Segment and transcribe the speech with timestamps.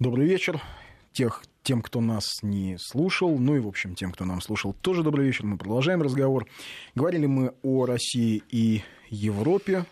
[0.00, 0.62] Добрый вечер.
[1.10, 5.02] Тех, тем, кто нас не слушал, ну и, в общем, тем, кто нам слушал, тоже
[5.02, 5.44] добрый вечер.
[5.44, 6.46] Мы продолжаем разговор.
[6.94, 9.86] Говорили мы о России и Европе.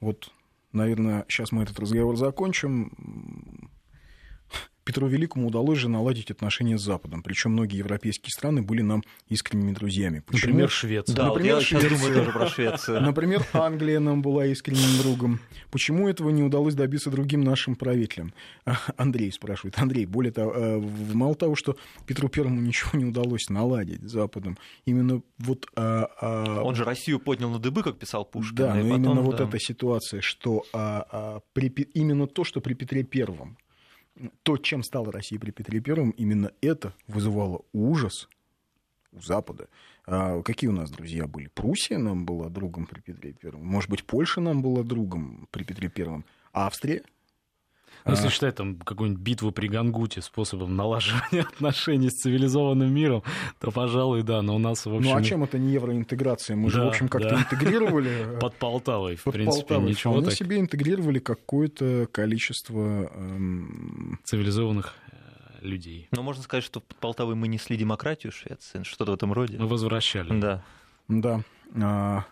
[0.00, 0.32] Вот,
[0.72, 3.70] наверное, сейчас мы этот разговор закончим.
[4.84, 7.22] Петру Великому удалось же наладить отношения с Западом.
[7.22, 10.22] Причем многие европейские страны были нам искренними друзьями.
[10.26, 10.52] Почему?
[10.52, 11.16] Например, Швеция.
[11.16, 11.90] Да, Например, вот я Швеция.
[11.90, 13.00] думаю тоже про Швецию.
[13.02, 15.40] Например, Англия нам была искренним другом.
[15.70, 18.32] Почему этого не удалось добиться другим нашим правителям?
[18.64, 19.78] А, Андрей спрашивает.
[19.78, 20.80] Андрей, более того, э,
[21.12, 21.76] мало того, что
[22.06, 25.66] Петру Первому ничего не удалось наладить с Западом, именно вот...
[25.76, 26.62] А, а...
[26.62, 28.56] Он же Россию поднял на дыбы, как писал Пушкин.
[28.56, 29.20] Да, но потом, именно да.
[29.20, 33.56] вот эта ситуация, что а, а, при, именно то, что при Петре Первом
[34.42, 38.28] то, чем стала Россия при Петре Первом, именно это вызывало ужас
[39.12, 39.68] у Запада.
[40.06, 41.48] А какие у нас друзья были?
[41.48, 43.64] Пруссия нам была другом при Петре Первом.
[43.66, 46.24] Может быть, Польша нам была другом при Петре Первом.
[46.52, 47.02] Австрия
[48.04, 48.30] ну, если а...
[48.30, 53.22] считать там какую-нибудь битву при Гангуте способом налаживания отношений с цивилизованным миром,
[53.58, 55.10] то, пожалуй, да, но у нас, в общем...
[55.10, 56.56] Ну, а чем это не евроинтеграция?
[56.56, 57.40] Мы да, же, в общем, как-то да.
[57.40, 58.38] интегрировали...
[58.40, 59.90] Под Полтавой, в Под принципе, Полтавой.
[59.90, 60.38] ничего Вполне так...
[60.38, 63.10] себе интегрировали какое-то количество...
[63.14, 64.18] Эм...
[64.24, 65.16] Цивилизованных э,
[65.62, 66.08] людей.
[66.12, 69.58] Но можно сказать, что под Полтавой мы несли демократию Швеции, что-то в этом роде.
[69.58, 70.40] Мы возвращали.
[70.40, 70.62] Да.
[71.08, 71.42] Да.
[71.80, 72.24] А,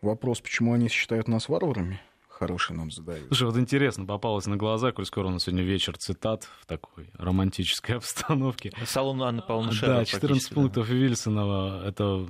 [0.00, 2.00] вопрос, почему они считают нас варварами?
[2.40, 3.26] Хороший нам задают.
[3.26, 7.10] Слушай, вот интересно, попалось на глаза, коль скоро у нас сегодня вечер цитат в такой
[7.18, 8.72] романтической обстановке.
[8.86, 10.94] Салон Анны Павловны Да, 14 пунктов да.
[10.94, 12.26] Вильсонова— это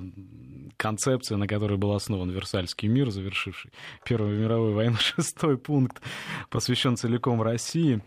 [0.75, 3.71] концепция, на которой был основан Версальский мир, завершивший
[4.03, 4.97] Первую мировую войну.
[4.99, 6.01] Шестой пункт
[6.49, 8.01] посвящен целиком России.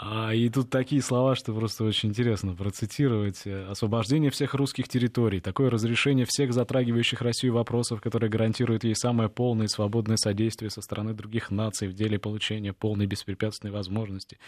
[0.00, 3.44] А, и тут такие слова, что просто очень интересно процитировать.
[3.46, 9.66] Освобождение всех русских территорий, такое разрешение всех затрагивающих Россию вопросов, которые гарантируют ей самое полное
[9.66, 14.38] и свободное содействие со стороны других наций в деле получения полной беспрепятственной возможности.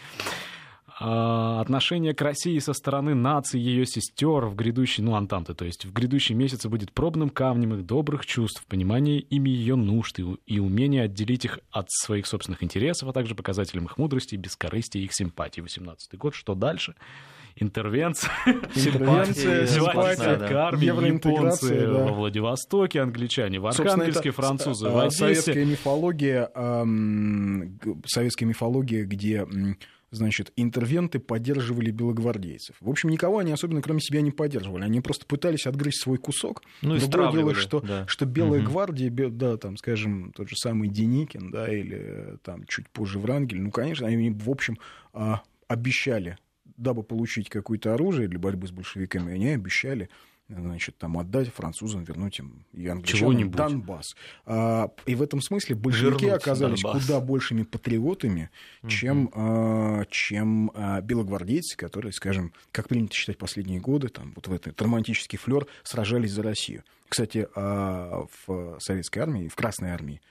[1.03, 5.83] А, отношение к России со стороны нации ее сестер в грядущий, ну, Антанты, то есть
[5.85, 10.59] в грядущие месяцы будет пробным камнем их добрых чувств, понимания ими ее нужд и, и
[10.59, 15.15] умения отделить их от своих собственных интересов, а также показателем их мудрости, бескорыстия и их
[15.15, 15.61] симпатии.
[15.61, 16.35] 18 год.
[16.35, 16.93] Что дальше?
[17.57, 18.31] интервенция,
[18.75, 21.91] интервенция, симпатия к армии, японцы да.
[22.05, 25.17] во Владивостоке, англичане в Архангельске, французы в Одессе.
[25.17, 29.45] Советская мифология, эм, советская мифология, где
[30.11, 32.75] значит, интервенты поддерживали белогвардейцев.
[32.79, 34.83] В общем, никого они особенно кроме себя не поддерживали.
[34.83, 36.61] Они просто пытались отгрызть свой кусок.
[36.81, 38.05] Ну, Другое дело, что, да.
[38.07, 38.71] что Белая угу.
[38.71, 43.71] гвардия, да, там, скажем, тот же самый Деникин, да, или там чуть позже Врангель, ну,
[43.71, 44.77] конечно, они, в общем,
[45.13, 46.37] а, обещали,
[46.77, 50.09] дабы получить какое-то оружие для борьбы с большевиками, они обещали
[50.57, 54.15] значит, там отдать французам, вернуть им и англичанам Донбасс.
[54.45, 57.05] А, и в этом смысле большевики Вернуть оказались Донбасс.
[57.05, 58.49] куда большими патриотами,
[58.87, 59.31] чем, угу.
[59.35, 64.81] а, чем а, белогвардейцы, которые, скажем, как принято считать последние годы, там, вот в этот
[64.81, 66.83] романтический флер сражались за Россию.
[67.07, 70.21] Кстати, а, в советской армии, в Красной армии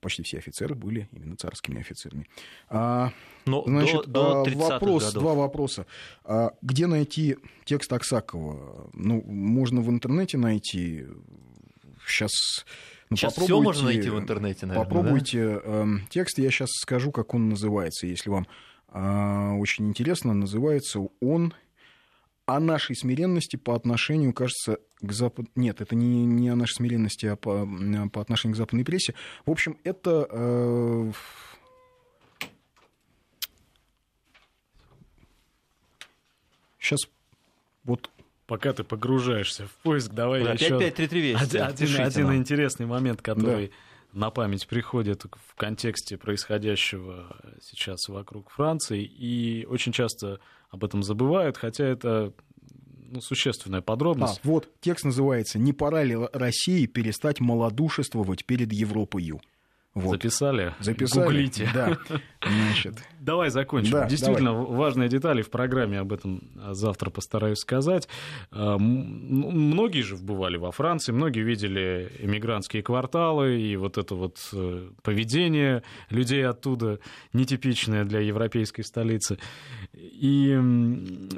[0.00, 2.26] почти все офицеры были именно царскими офицерами.
[2.68, 3.12] А,
[3.46, 5.22] Но значит, до, до вопрос, годов.
[5.22, 5.86] два вопроса.
[6.24, 8.90] А, где найти текст Аксакова?
[8.92, 11.06] Ну, можно в интернете найти.
[12.06, 12.64] Сейчас
[13.10, 14.84] ну, сейчас все можно найти в интернете, наверное.
[14.84, 15.60] Попробуйте да?
[15.64, 18.46] э, текст, я сейчас скажу, как он называется, если вам
[18.92, 20.34] э, очень интересно.
[20.34, 21.54] Называется он
[22.46, 25.48] о нашей смиренности по отношению, кажется, к Западу...
[25.54, 27.66] Нет, это не, не о нашей смиренности, а по,
[28.12, 29.14] по отношению к западной прессе.
[29.46, 30.26] В общем, это...
[30.30, 31.12] Э...
[36.78, 37.00] Сейчас
[37.84, 38.10] вот
[38.46, 40.76] Пока ты погружаешься в поиск, давай да, еще...
[40.76, 43.68] 5-5-3-3 Один, один, один интересный момент, который
[44.12, 44.20] да.
[44.20, 49.02] на память приходит в контексте происходящего сейчас вокруг Франции.
[49.02, 52.32] И очень часто об этом забывают, хотя это
[53.14, 54.40] ну, существенная подробность.
[54.42, 59.40] А, вот, текст называется «Не пора ли России перестать малодушествовать перед Европою?»
[59.94, 60.10] Вот.
[60.10, 60.74] Записали?
[60.80, 61.24] Записали.
[61.24, 61.70] Гуглите.
[61.72, 61.96] Да.
[62.42, 62.94] Значит.
[63.20, 63.92] Давай закончим.
[63.92, 64.76] Да, Действительно, давай.
[64.76, 68.08] важные детали в программе, об этом завтра постараюсь сказать.
[68.50, 74.90] А, многие же бывали во Франции, многие видели эмигрантские кварталы и вот это вот э,
[75.02, 76.98] поведение людей оттуда,
[77.32, 79.38] нетипичное для европейской столицы.
[79.92, 80.58] И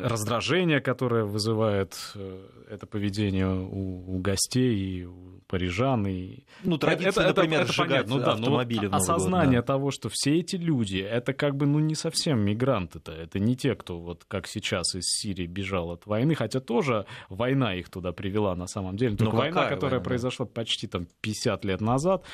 [0.03, 6.07] раздражение, которое вызывает э, это поведение у, у гостей и у парижан.
[6.07, 6.45] И...
[6.65, 9.73] Ну, традиция, это, например, это, это понятно, ну, да, автомобили но осознание год, да.
[9.75, 13.75] того, что все эти люди, это как бы, ну, не совсем мигранты-то, это не те,
[13.75, 18.55] кто вот как сейчас из Сирии бежал от войны, хотя тоже война их туда привела
[18.55, 19.17] на самом деле.
[19.17, 20.05] Только война, которая война?
[20.05, 22.25] произошла почти там 50 лет назад,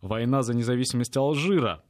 [0.00, 1.82] война за независимость Алжира,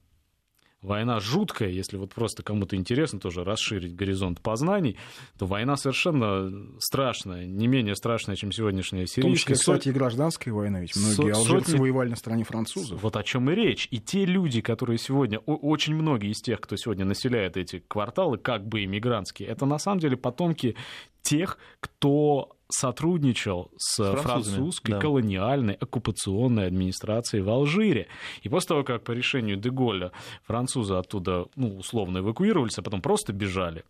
[0.82, 4.99] Война жуткая, если вот просто кому-то интересно тоже расширить горизонт познаний,
[5.38, 9.23] то война совершенно страшная, не менее страшная, чем сегодняшняя сирийская.
[9.23, 11.81] В том числе, кстати, и гражданская война, ведь многие Со- алжирцы сотни...
[11.81, 13.02] воевали на стороне французов.
[13.02, 13.88] Вот о чем и речь.
[13.90, 18.67] И те люди, которые сегодня, очень многие из тех, кто сегодня населяет эти кварталы, как
[18.67, 20.76] бы иммигрантские, это на самом деле потомки
[21.23, 25.00] тех, кто сотрудничал с, французской да.
[25.00, 28.08] колониальной оккупационной администрацией в Алжире.
[28.42, 33.32] И после того, как по решению Деголя французы оттуда ну, условно эвакуировались, а потом просто
[33.32, 33.84] бежали,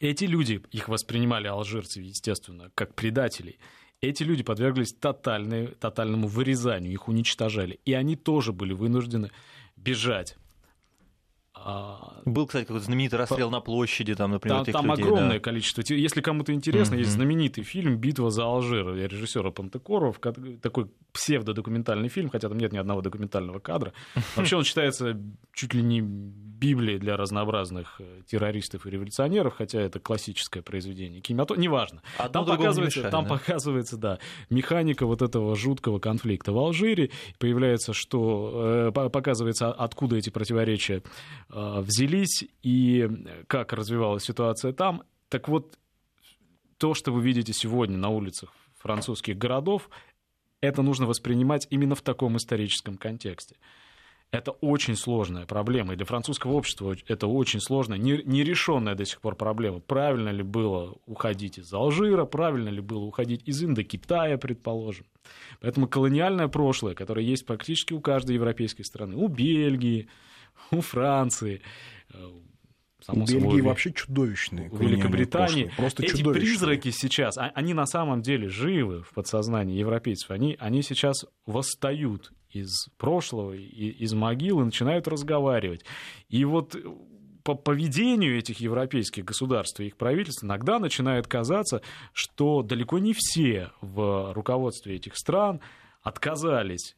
[0.00, 3.58] эти люди, их воспринимали алжирцы, естественно, как предателей.
[4.00, 7.80] Эти люди подверглись тотальной, тотальному вырезанию, их уничтожали.
[7.84, 9.30] И они тоже были вынуждены
[9.76, 10.36] бежать.
[11.62, 13.56] А, Был, кстати, какой-то знаменитый расстрел по...
[13.56, 15.40] на площади, там, например, Там, там людей, огромное да.
[15.40, 15.82] количество.
[15.94, 16.98] Если кому-то интересно, mm-hmm.
[16.98, 20.14] есть знаменитый фильм «Битва за Алжир» режиссера Пантекорова,
[20.62, 23.92] такой псевдодокументальный фильм, хотя там нет ни одного документального кадра.
[24.36, 25.20] Вообще он считается
[25.52, 26.02] чуть ли не
[26.60, 31.20] библией для разнообразных э, террористов и революционеров, хотя это классическое произведение.
[31.20, 31.56] Кинемато...
[31.56, 32.02] Неважно.
[32.18, 33.30] Одно там показывается, мешает, там да?
[33.30, 34.18] показывается, да,
[34.50, 37.10] механика вот этого жуткого конфликта в Алжире.
[37.38, 41.02] Появляется, что э, показывается, откуда эти противоречия
[41.48, 43.08] э, взялись и
[43.46, 45.02] как развивалась ситуация там.
[45.30, 45.78] Так вот,
[46.76, 49.88] то, что вы видите сегодня на улицах французских городов,
[50.60, 53.56] это нужно воспринимать именно в таком историческом контексте.
[54.32, 59.34] Это очень сложная проблема, и для французского общества это очень сложная, нерешенная до сих пор
[59.34, 59.80] проблема.
[59.80, 65.06] Правильно ли было уходить из Алжира, правильно ли было уходить из Индокитая, предположим.
[65.60, 70.08] Поэтому колониальное прошлое, которое есть практически у каждой европейской страны, у Бельгии,
[70.70, 71.62] у Франции,
[72.14, 72.28] э,
[73.00, 74.68] Само у Бельгии собой, вообще чудовищные.
[74.70, 75.72] В Великобритании.
[75.76, 80.30] Просто Эти призраки сейчас, а, они на самом деле живы в подсознании европейцев.
[80.30, 85.84] Они, они сейчас восстают из прошлого, из могил и начинают разговаривать.
[86.28, 86.76] И вот
[87.42, 91.82] по поведению этих европейских государств и их правительств иногда начинает казаться,
[92.12, 95.60] что далеко не все в руководстве этих стран
[96.02, 96.96] отказались,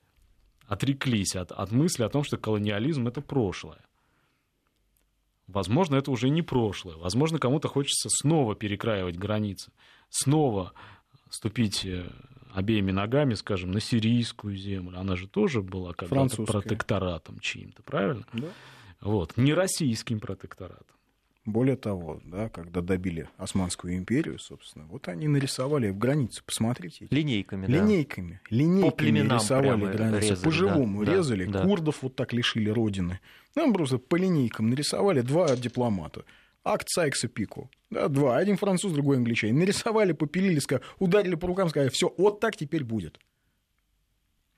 [0.66, 3.84] отреклись от, от мысли о том, что колониализм— это прошлое.
[5.46, 6.96] Возможно, это уже не прошлое.
[6.96, 9.70] Возможно, кому-то хочется снова перекраивать границы,
[10.08, 10.72] снова
[11.31, 12.10] ступить э,
[12.52, 14.99] обеими ногами, скажем, на сирийскую землю.
[14.99, 18.26] Она же тоже была когда-то протекторатом чьим-то, правильно?
[18.32, 18.49] Да.
[19.00, 20.87] Вот, не российским протекторатом.
[21.44, 27.08] Более того, да, когда добили Османскую империю, собственно, вот они нарисовали границы, посмотрите.
[27.10, 27.72] Линейками, да.
[27.72, 28.40] Линейками.
[28.49, 30.40] Линейками По племенам рисовали границы.
[30.40, 31.64] По-живому да, резали, да.
[31.64, 33.19] курдов вот так лишили родины.
[33.56, 36.25] Нам просто по линейкам нарисовали два дипломата.
[36.64, 37.70] Акт Сайкса Пику.
[37.90, 38.36] Да, два.
[38.36, 39.58] Один француз, другой англичанин.
[39.58, 43.18] Нарисовали, попилили, сказали, ударили по рукам, сказали, все, вот так теперь будет.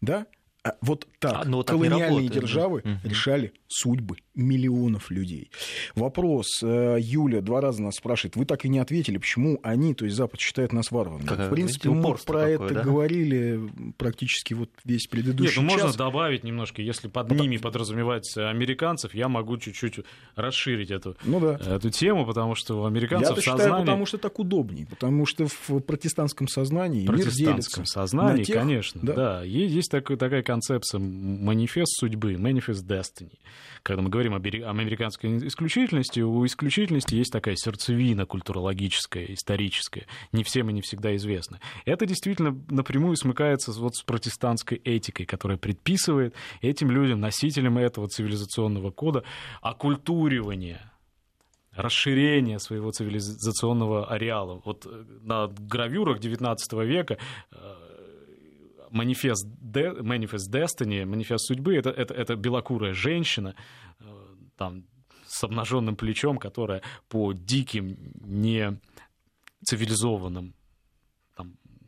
[0.00, 0.26] Да?
[0.62, 3.00] А вот так а, ну, так колониальные державы да.
[3.04, 5.50] решали судьбы миллионов людей.
[5.94, 6.62] Вопрос.
[6.62, 8.36] Э, Юля два раза нас спрашивает.
[8.36, 11.26] Вы так и не ответили, почему они, то есть Запад, считают нас варварами.
[11.26, 12.82] Как, в принципе, мы про такое, это да?
[12.82, 13.60] говорили
[13.96, 16.82] практически вот весь предыдущий Нет, ну, можно добавить немножко.
[16.82, 17.42] Если под Потому...
[17.42, 20.00] ними подразумевать американцев, я могу чуть-чуть
[20.36, 21.54] расширить эту, ну, да.
[21.54, 23.64] эту тему, потому что у американцев я сознание...
[23.64, 24.86] считаю, потому что так удобнее.
[24.86, 28.56] Потому что в протестантском сознании в протестантском сознании, тех...
[28.56, 29.00] конечно.
[29.02, 29.12] Да.
[29.14, 29.42] да.
[29.42, 33.38] Есть такой, такая концепция манифест судьбы, manifest destiny.
[33.82, 40.70] Когда мы говорим об американской исключительности, у исключительности есть такая сердцевина культурологическая, историческая, не всем
[40.70, 41.60] и не всегда известна.
[41.84, 48.90] Это действительно напрямую смыкается вот с протестантской этикой, которая предписывает этим людям, носителям этого цивилизационного
[48.90, 49.24] кода,
[49.60, 50.80] оккультуривание
[51.76, 54.60] расширение своего цивилизационного ареала.
[54.64, 57.18] Вот э, на гравюрах XIX века
[57.50, 57.83] э,
[58.94, 63.54] манифест, де, манифест Destiny, манифест судьбы, это, это, это белокурая женщина,
[64.00, 64.04] э,
[64.56, 64.84] там,
[65.26, 68.80] с обнаженным плечом, которая по диким, не
[69.64, 70.54] цивилизованным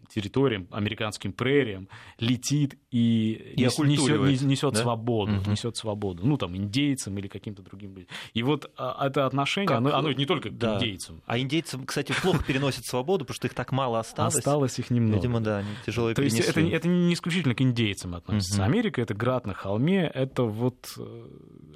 [0.08, 4.80] территориям, американским прериям, летит и, и несет, несет да?
[4.80, 5.50] свободу, угу.
[5.50, 8.08] несет свободу, ну там индейцам или каким-то другим людям.
[8.34, 9.78] И вот а, это отношение, как...
[9.78, 10.76] оно, оно не только к да.
[10.76, 11.22] индейцам.
[11.26, 14.36] А индейцам, кстати, плохо переносят свободу, потому что их так мало осталось.
[14.36, 15.16] Осталось их немного.
[15.16, 18.60] Видимо, да, они тяжелые То есть это, это не исключительно к индейцам относится.
[18.60, 18.64] Угу.
[18.64, 21.28] Америка это град на холме, это вот э,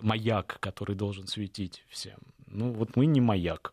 [0.02, 2.18] маяк, который должен светить всем.
[2.46, 3.72] Ну вот мы не маяк.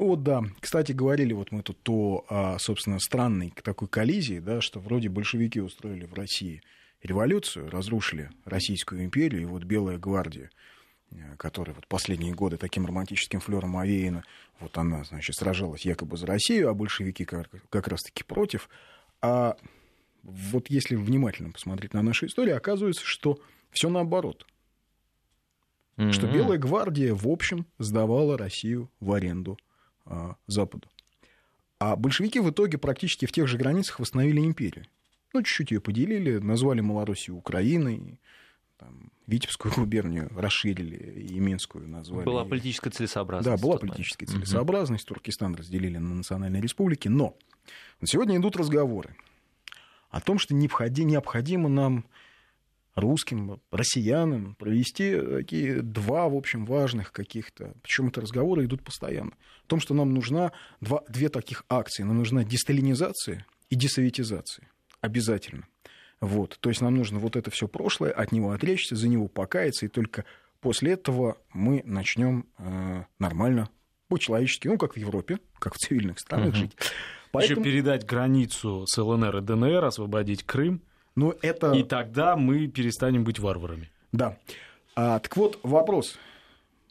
[0.00, 0.42] Вот да.
[0.60, 6.06] Кстати, говорили вот мы тут то, собственно, странной такой коллизии, да, что вроде большевики устроили
[6.06, 6.62] в России
[7.02, 10.50] революцию, разрушили Российскую империю, и вот Белая гвардия,
[11.10, 14.24] э, которая вот последние годы таким романтическим флером овеяна,
[14.58, 18.68] вот она, значит, сражалась якобы за Россию, а большевики как, как раз-таки против.
[19.22, 19.56] А
[20.22, 23.38] вот если внимательно посмотреть на нашу историю, оказывается, что
[23.70, 24.46] все наоборот.
[25.96, 26.12] Mm-hmm.
[26.12, 29.69] Что Белая гвардия, в общем, сдавала Россию в аренду а,
[30.46, 30.88] Западу.
[31.78, 34.84] А большевики в итоге практически в тех же границах восстановили империю.
[35.32, 38.20] Ну, чуть-чуть ее поделили, назвали Малороссию Украиной,
[38.78, 42.24] там, Витебскую губернию расширили и Минскую назвали.
[42.24, 43.62] Была политическая целесообразность.
[43.62, 45.04] Да, была политическая целесообразность.
[45.04, 45.14] Угу.
[45.14, 47.08] Туркестан разделили на национальные республики.
[47.08, 47.36] Но
[48.02, 49.14] сегодня идут разговоры
[50.10, 52.04] о том, что необходимо нам
[52.94, 59.32] русским, россиянам провести такие два, в общем, важных каких-то, причем это разговоры идут постоянно,
[59.64, 62.02] о том, что нам нужна два, две таких акции.
[62.02, 64.68] Нам нужна десталинизация и десоветизация.
[65.00, 65.66] Обязательно.
[66.20, 66.58] Вот.
[66.60, 69.88] То есть нам нужно вот это все прошлое, от него отречься, за него покаяться, и
[69.88, 70.24] только
[70.60, 73.70] после этого мы начнем э, нормально,
[74.08, 76.56] по-человечески, ну, как в Европе, как в цивильных странах угу.
[76.56, 76.76] жить.
[77.32, 77.60] Поэтому...
[77.60, 80.82] Еще передать границу с ЛНР и ДНР, освободить Крым.
[81.20, 81.72] Ну, это...
[81.72, 83.90] И тогда мы перестанем быть варварами.
[84.10, 84.38] Да.
[84.96, 86.18] А, так вот, вопрос.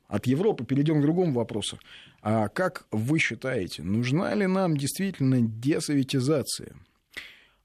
[0.08, 1.80] От Европы перейдем к другому вопросу.
[2.22, 6.76] А как вы считаете, нужна ли нам действительно десоветизация?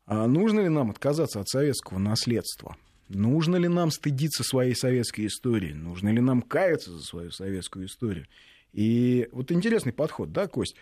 [0.07, 2.79] А нужно ли нам отказаться от советского наследства?
[3.11, 5.75] Нужно ли нам стыдиться своей советской истории?
[5.75, 8.27] Нужно ли нам каяться за свою советскую историю?
[8.73, 10.77] И вот интересный подход, да, Кость?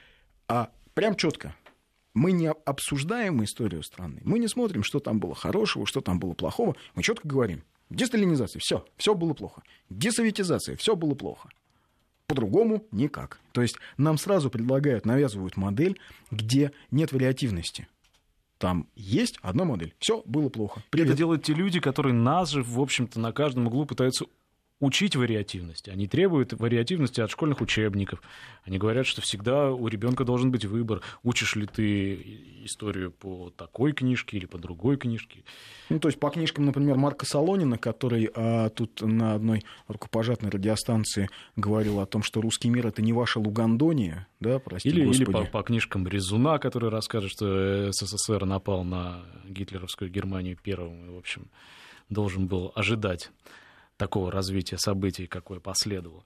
[0.46, 1.56] А прям четко.
[2.14, 4.20] Мы не обсуждаем историю страны.
[4.24, 6.76] Мы не смотрим, что там было хорошего, что там было плохого.
[6.94, 7.64] Мы четко говорим.
[7.90, 9.62] Десталинизация, все, все было плохо.
[9.90, 11.48] Десоветизация, все было плохо.
[12.26, 13.40] По-другому никак.
[13.52, 15.98] То есть нам сразу предлагают, навязывают модель,
[16.30, 17.88] где нет вариативности
[18.62, 19.92] там есть одна модель.
[19.98, 20.84] Все было плохо.
[20.90, 21.08] Привет.
[21.08, 24.26] Это делают те люди, которые нас же, в общем-то, на каждом углу пытаются
[24.82, 25.90] учить вариативности.
[25.90, 28.20] Они требуют вариативности от школьных учебников.
[28.64, 31.02] Они говорят, что всегда у ребенка должен быть выбор.
[31.22, 32.14] Учишь ли ты
[32.64, 35.44] историю по такой книжке или по другой книжке.
[35.88, 41.30] Ну, то есть по книжкам, например, Марка Солонина, который а, тут на одной рукопожатной радиостанции
[41.54, 45.30] говорил о том, что русский мир это не ваша Лугандония, да, простите или, Господи.
[45.30, 51.08] Или по, по книжкам Резуна, который расскажет, что СССР напал на гитлеровскую Германию первым, и,
[51.10, 51.46] в общем,
[52.08, 53.30] должен был ожидать
[54.02, 56.24] такого развития событий, какое последовало.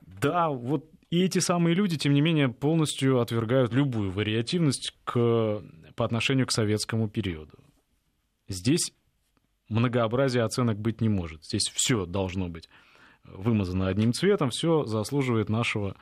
[0.00, 5.62] Да, вот и эти самые люди, тем не менее, полностью отвергают любую вариативность к,
[5.94, 7.60] по отношению к советскому периоду.
[8.48, 8.92] Здесь
[9.68, 11.44] многообразия оценок быть не может.
[11.44, 12.68] Здесь все должно быть
[13.22, 15.94] вымазано одним цветом, все заслуживает нашего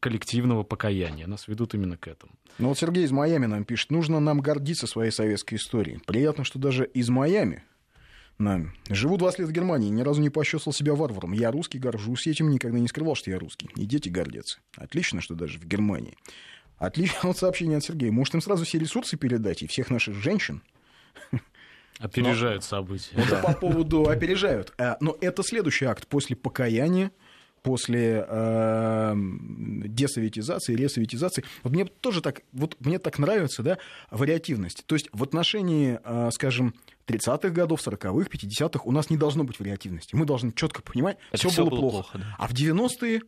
[0.00, 1.28] коллективного покаяния.
[1.28, 2.32] Нас ведут именно к этому.
[2.58, 6.00] Ну вот Сергей из Майами нам пишет, нужно нам гордиться своей советской историей.
[6.04, 7.62] Приятно, что даже из Майами
[8.38, 8.72] нами.
[8.90, 11.32] Живу 20 лет в Германии, ни разу не почувствовал себя варваром.
[11.32, 13.68] Я русский, горжусь этим, никогда не скрывал, что я русский.
[13.76, 14.58] И дети гордятся.
[14.76, 16.16] Отлично, что даже в Германии.
[16.78, 18.12] Отлично, вот сообщение от Сергея.
[18.12, 20.62] Может, им сразу все ресурсы передать и всех наших женщин?
[21.98, 23.14] Опережают Но, события.
[23.14, 24.72] Это по поводу опережают.
[24.78, 27.12] А, но это следующий акт после покаяния,
[27.62, 31.44] после э, десоветизации, ресоветизации.
[31.62, 33.78] Вот мне тоже так, вот мне так нравится, да,
[34.10, 34.84] вариативность.
[34.84, 36.74] То есть в отношении, э, скажем,
[37.06, 40.14] 30-х годов, 40-х, 50-х у нас не должно быть вариативности.
[40.14, 42.12] Мы должны четко понимать, все было, было плохо.
[42.12, 42.36] плохо да.
[42.38, 43.22] А в 90-е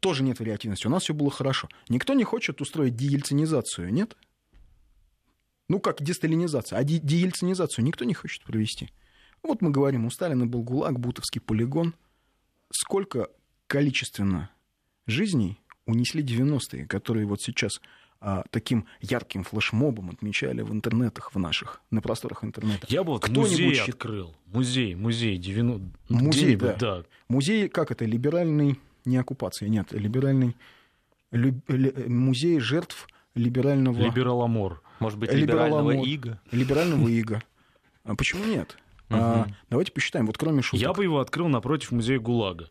[0.00, 0.86] тоже нет вариативности.
[0.86, 1.68] У нас все было хорошо.
[1.88, 4.16] Никто не хочет устроить деельцинизацию, нет?
[5.68, 6.78] Ну, как десталинизация.
[6.78, 8.90] А деельцинизацию никто не хочет провести.
[9.42, 11.94] Вот мы говорим, у Сталина был ГУЛАГ, Бутовский полигон.
[12.70, 13.28] Сколько
[13.66, 14.50] количественно
[15.06, 17.80] жизней унесли 90-е, которые вот сейчас
[18.50, 22.86] таким ярким флешмобом отмечали в интернетах в наших, на просторах интернета.
[22.88, 23.90] Я бы вот музей счит...
[23.90, 24.34] открыл.
[24.46, 25.90] Музей, музей 90...
[26.08, 26.76] Музей, да.
[26.78, 27.02] да.
[27.28, 30.56] Музей, как это, либеральный, не оккупация, нет, либеральный,
[31.30, 31.60] лю...
[32.06, 33.98] музей жертв либерального...
[33.98, 34.82] Либераломор.
[35.00, 36.40] Может быть, либерального ига?
[36.52, 37.42] Либерального ига.
[38.04, 38.76] А почему нет?
[39.10, 39.18] Угу.
[39.18, 40.80] А, давайте посчитаем, вот кроме шуток.
[40.80, 42.68] Я бы его открыл напротив музея ГУЛАГа,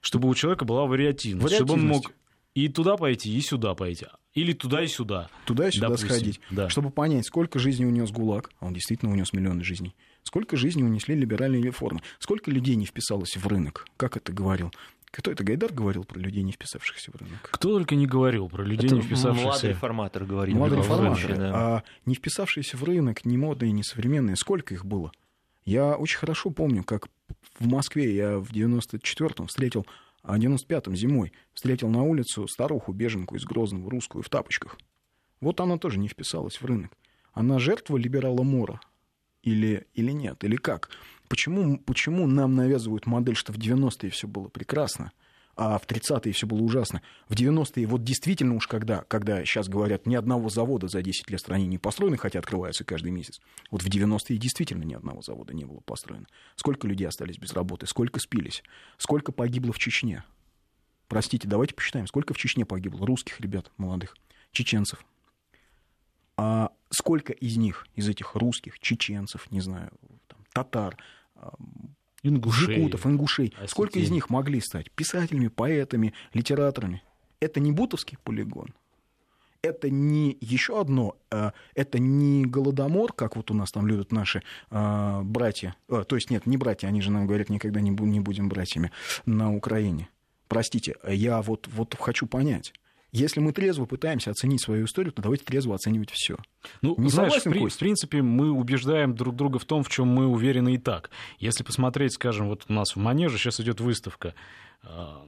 [0.00, 1.54] чтобы у человека была вариативность.
[1.54, 2.12] чтобы он мог
[2.54, 4.06] и туда пойти, и сюда пойти.
[4.34, 5.28] Или туда и сюда.
[5.44, 6.08] Туда и сюда допустим.
[6.08, 6.40] сходить.
[6.50, 6.68] Да.
[6.68, 11.16] Чтобы понять, сколько жизней унес ГУЛАГ, а он действительно унес миллионы жизней, сколько жизней унесли
[11.16, 14.72] либеральные реформы, сколько людей не вписалось в рынок, как это говорил
[15.10, 17.40] кто это Гайдар говорил про людей, не вписавшихся в рынок?
[17.42, 19.44] Кто только не говорил про людей, это не вписавшихся.
[19.44, 20.56] Младый реформатор говорил.
[20.56, 21.36] Младый реформатор.
[21.36, 21.50] Да.
[21.54, 25.10] А не вписавшиеся в рынок, не модные, не современные, сколько их было?
[25.64, 27.08] Я очень хорошо помню, как
[27.58, 29.86] в Москве я в 94-м встретил
[30.24, 34.78] 95-м зимой встретил на улицу старуху, беженку из Грозного, русскую, в тапочках.
[35.40, 36.92] Вот она тоже не вписалась в рынок.
[37.32, 38.80] Она жертва либерала Мора
[39.42, 40.90] или, или нет, или как?
[41.28, 45.12] Почему, почему нам навязывают модель, что в 90-е все было прекрасно,
[45.56, 47.02] а в 30-е все было ужасно.
[47.28, 51.40] В 90-е, вот действительно уж когда, когда сейчас говорят, ни одного завода за 10 лет
[51.40, 53.40] в стране не построено, хотя открываются каждый месяц,
[53.70, 56.26] вот в 90-е действительно ни одного завода не было построено.
[56.56, 58.62] Сколько людей остались без работы, сколько спились,
[58.96, 60.24] сколько погибло в Чечне.
[61.08, 64.16] Простите, давайте посчитаем, сколько в Чечне погибло русских ребят молодых,
[64.52, 65.04] чеченцев.
[66.36, 69.90] А сколько из них, из этих русских, чеченцев, не знаю,
[70.26, 70.96] там, татар,
[72.22, 73.48] ингушей, якутов, ингушей.
[73.56, 73.68] Осетин.
[73.68, 77.02] Сколько из них могли стать писателями, поэтами, литераторами?
[77.40, 78.74] Это не Бутовский полигон.
[79.62, 84.42] Это не еще одно, а, это не голодомор, как вот у нас там любят наши
[84.70, 88.48] а, братья, а, то есть нет, не братья, они же нам говорят, никогда не будем
[88.48, 88.90] братьями
[89.26, 90.08] на Украине.
[90.48, 92.72] Простите, я вот, вот хочу понять,
[93.12, 96.36] если мы трезво пытаемся оценить свою историю, то давайте трезво оценивать все.
[96.82, 100.08] Ну, не знаешь, в, при, в принципе, мы убеждаем друг друга в том, в чем
[100.08, 101.10] мы уверены и так.
[101.38, 104.34] Если посмотреть, скажем, вот у нас в Манеже сейчас идет выставка,
[104.82, 105.24] а,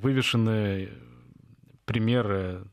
[0.00, 0.92] вывешенные
[1.84, 2.66] примеры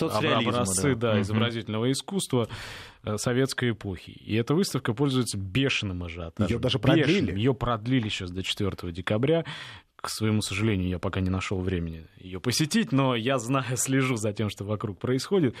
[0.00, 1.12] образцы да.
[1.12, 2.48] Да, изобразительного искусства
[3.04, 4.10] э, советской эпохи.
[4.10, 6.52] И эта выставка пользуется бешеным ажиотажем.
[6.52, 7.32] Ее даже продлили.
[7.32, 9.44] Ее продлили сейчас до 4 декабря
[10.00, 14.32] к своему сожалению, я пока не нашел времени ее посетить, но я знаю, слежу за
[14.32, 15.54] тем, что вокруг происходит.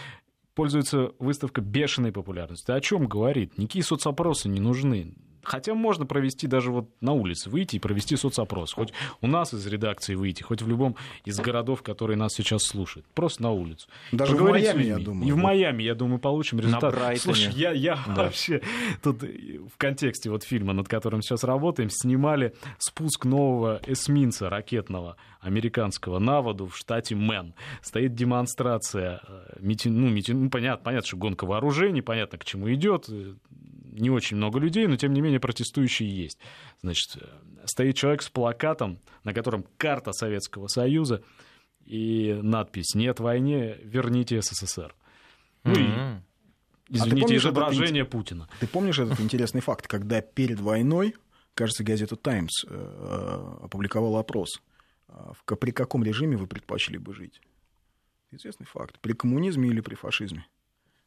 [0.54, 2.74] Пользуется выставка бешеной популярностью.
[2.74, 3.58] О чем говорит?
[3.58, 5.14] Никакие соцопросы не нужны.
[5.42, 8.72] Хотя можно провести даже вот на улице, выйти и провести соцопрос.
[8.72, 13.06] Хоть у нас из редакции выйти, хоть в любом из городов, которые нас сейчас слушают.
[13.14, 13.88] Просто на улицу.
[14.12, 15.28] Даже в Майами, я думаю.
[15.28, 16.94] И в Майами, я думаю, получим результат.
[16.94, 18.24] На Слушай, я, я да.
[18.24, 18.62] вообще
[19.02, 26.18] тут в контексте вот фильма, над которым сейчас работаем, снимали спуск нового эсминца ракетного американского
[26.18, 27.54] на воду в штате Мэн.
[27.82, 32.72] Стоит демонстрация, э, митинг, ну, митинг, ну, понятно, понятно, что гонка вооружений, понятно, к чему
[32.72, 33.08] идет,
[34.00, 36.38] не очень много людей, но тем не менее протестующие есть.
[36.82, 37.26] Значит, э,
[37.66, 41.22] стоит человек с плакатом, на котором карта Советского Союза
[41.84, 44.94] и надпись «Нет войне, верните СССР».
[45.64, 46.20] Ну mm-hmm.
[46.88, 48.48] и, извините, а изображение этот, Путина.
[48.60, 51.14] Ты помнишь этот интересный факт, когда перед войной,
[51.54, 54.60] кажется, газета «Таймс» э, опубликовала опрос,
[55.60, 57.40] при каком режиме вы предпочли бы жить?
[58.30, 58.98] Известный факт.
[59.00, 60.46] При коммунизме или при фашизме?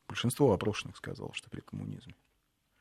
[0.08, 2.16] Большинство опрошенных сказало, что при коммунизме.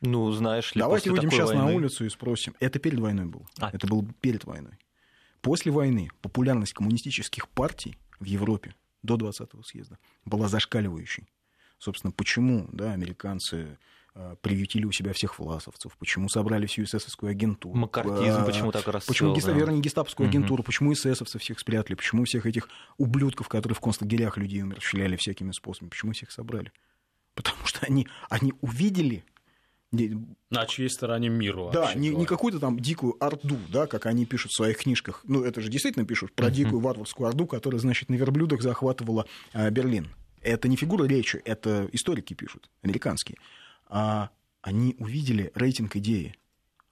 [0.00, 1.62] Ну, знаешь ли, Давайте выйдем сейчас войны...
[1.62, 2.54] на улицу и спросим.
[2.58, 3.46] Это перед войной было.
[3.58, 3.70] А.
[3.70, 4.78] Это было перед войной.
[5.42, 11.28] После войны популярность коммунистических партий в Европе до 20-го съезда была зашкаливающей.
[11.78, 13.78] Собственно, почему да, американцы
[14.14, 17.74] э, приютили у себя всех власовцев, почему собрали всю эсэсовскую агентуру.
[17.74, 19.34] Маккартизм а, почему так расцвел.
[19.34, 19.52] Почему, да.
[19.52, 20.30] вернее, гестаповскую угу.
[20.30, 25.52] агентуру, почему эсэсовцев всех спрятали, почему всех этих ублюдков, которые в концлагерях людей умерщвляли всякими
[25.52, 26.72] способами, почему всех собрали?
[27.34, 29.24] Потому что они, они увидели
[29.92, 31.70] на чьей стороне миру?
[31.72, 35.22] Да, не, не какую-то там дикую орду, да, как они пишут в своих книжках.
[35.24, 39.70] Ну, это же действительно пишут про дикую варварскую орду, которая, значит, на верблюдах захватывала э,
[39.70, 40.08] Берлин.
[40.42, 43.38] Это не фигура речи, это историки пишут, американские.
[43.88, 44.30] А
[44.62, 46.34] они увидели рейтинг идеи.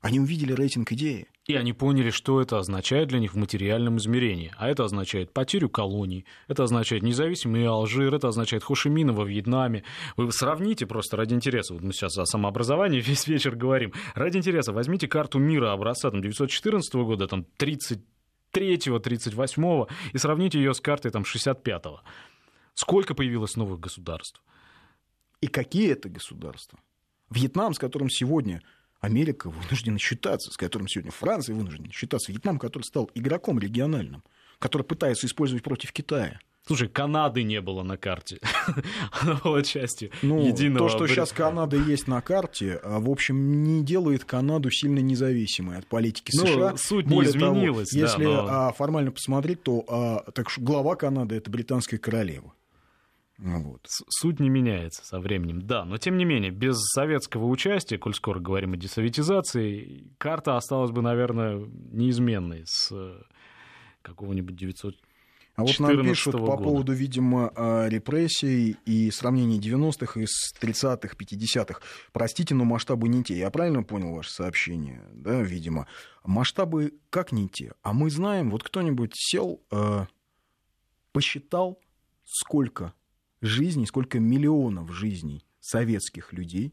[0.01, 1.27] Они увидели рейтинг идеи.
[1.47, 4.53] И они поняли, что это означает для них в материальном измерении.
[4.59, 9.83] А это означает потерю колоний, это означает независимый Алжир, это означает Хошимина во Вьетнаме.
[10.17, 14.73] Вы сравните просто ради интереса, вот мы сейчас о самообразовании весь вечер говорим, ради интереса
[14.73, 21.11] возьмите карту мира образца там, 1914 года, там, 33-го, 38-го, и сравните ее с картой
[21.11, 22.03] там, 65-го.
[22.75, 24.43] Сколько появилось новых государств?
[25.41, 26.79] И какие это государства?
[27.31, 28.63] Вьетнам, с которым сегодня
[29.01, 34.23] Америка вынуждена считаться, с которым сегодня Франция вынуждена считаться, Вьетнам, который стал игроком региональным,
[34.59, 36.41] который пытается использовать против Китая.
[36.67, 38.41] Слушай, Канады не было на карте.
[39.23, 40.91] Она была частью ну, единого...
[40.91, 45.79] То, что сейчас Канада есть на карте, а, в общем, не делает Канаду сильно независимой
[45.79, 46.77] от политики ну, США.
[46.77, 47.89] суть не Более изменилась.
[47.89, 48.75] Того, если но...
[48.77, 52.53] формально посмотреть, то так, глава Канады— это британская королева.
[53.39, 53.87] Ну вот.
[53.89, 58.41] Суть не меняется со временем, да, но тем не менее, без советского участия, коль скоро
[58.41, 63.23] говорим о десоветизации, карта осталась бы, наверное, неизменной с э,
[64.03, 64.97] какого-нибудь 900
[65.59, 71.17] а вот нам пишут по поводу, видимо, э, репрессий и сравнения 90-х и с 30-х,
[71.17, 71.81] 50-х.
[72.13, 73.37] Простите, но масштабы не те.
[73.37, 75.03] Я правильно понял ваше сообщение?
[75.13, 75.89] Да, видимо.
[76.23, 77.73] Масштабы как не те?
[77.83, 80.07] А мы знаем, вот кто-нибудь сел, э,
[81.11, 81.81] посчитал,
[82.25, 82.95] сколько
[83.41, 86.73] жизней, сколько миллионов жизней советских людей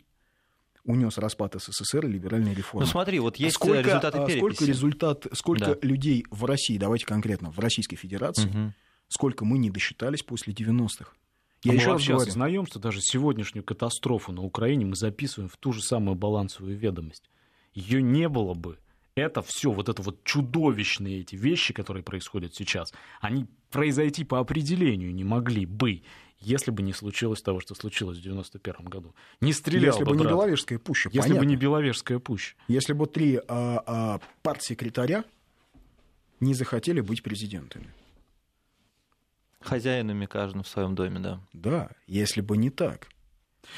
[0.86, 2.86] унес распад СССР и либеральная реформа.
[2.86, 4.38] Ну смотри, вот есть сколько, результаты переписи.
[4.38, 5.78] Сколько, результат, сколько да.
[5.82, 8.74] людей в России, давайте конкретно, в Российской Федерации, угу.
[9.08, 11.12] сколько мы не досчитались после 90-х.
[11.64, 12.28] Я а еще вообще говорю.
[12.28, 17.32] осознаем, что даже сегодняшнюю катастрофу на Украине мы записываем в ту же самую балансовую ведомость.
[17.74, 18.78] Ее не было бы,
[19.16, 25.14] это все, вот это вот чудовищные эти вещи, которые происходят сейчас, они произойти по определению
[25.14, 26.04] не могли бы,
[26.40, 29.16] если бы не случилось того, что случилось в 91 году.
[29.42, 30.24] Не стрелял Если бы, бы не.
[30.24, 31.40] Беловежская пуща, Если понятно.
[31.40, 32.56] бы не Беловежская пуща.
[32.68, 35.24] Если бы три а, а, партсекретаря
[36.40, 37.88] не захотели быть президентами.
[39.62, 41.40] Хозяинами каждый в своем доме, да.
[41.54, 43.08] Да, если бы не так.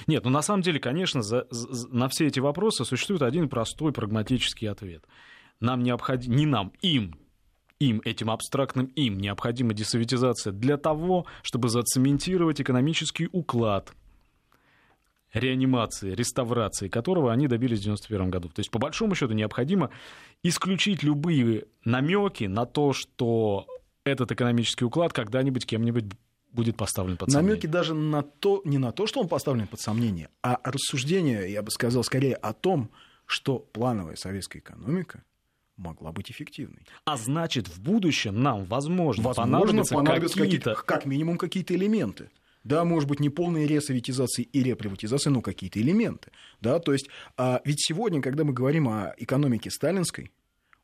[0.06, 3.94] Нет, ну на самом деле, конечно, за- за- на все эти вопросы существует один простой
[3.94, 5.06] прагматический ответ.
[5.62, 7.18] Нам необходимо, не нам, им,
[7.80, 13.94] им, этим абстрактным им, необходима десоветизация для того, чтобы зацементировать экономический уклад
[15.34, 18.50] реанимации, реставрации которого они добились в 91 году.
[18.50, 19.90] То есть, по большому счету, необходимо
[20.44, 23.68] исключить любые намеки на то, что
[24.04, 26.06] этот экономический уклад когда-нибудь кем-нибудь
[26.52, 27.56] будет поставлен под сомнение.
[27.56, 31.62] Намеки даже на то, не на то, что он поставлен под сомнение, а рассуждение, я
[31.62, 32.90] бы сказал, скорее о том,
[33.26, 35.24] что плановая советская экономика
[35.78, 36.86] могла быть эффективной.
[37.06, 40.70] А значит, в будущем нам, возможно, Возможно, понадобятся, понадобятся какие-то...
[40.72, 42.30] какие-то, как минимум какие-то элементы.
[42.64, 46.32] Да, может быть, не полная ресоветизация и реприватизация, но какие-то элементы.
[46.60, 50.32] Да, то есть, а, ведь сегодня, когда мы говорим о экономике сталинской,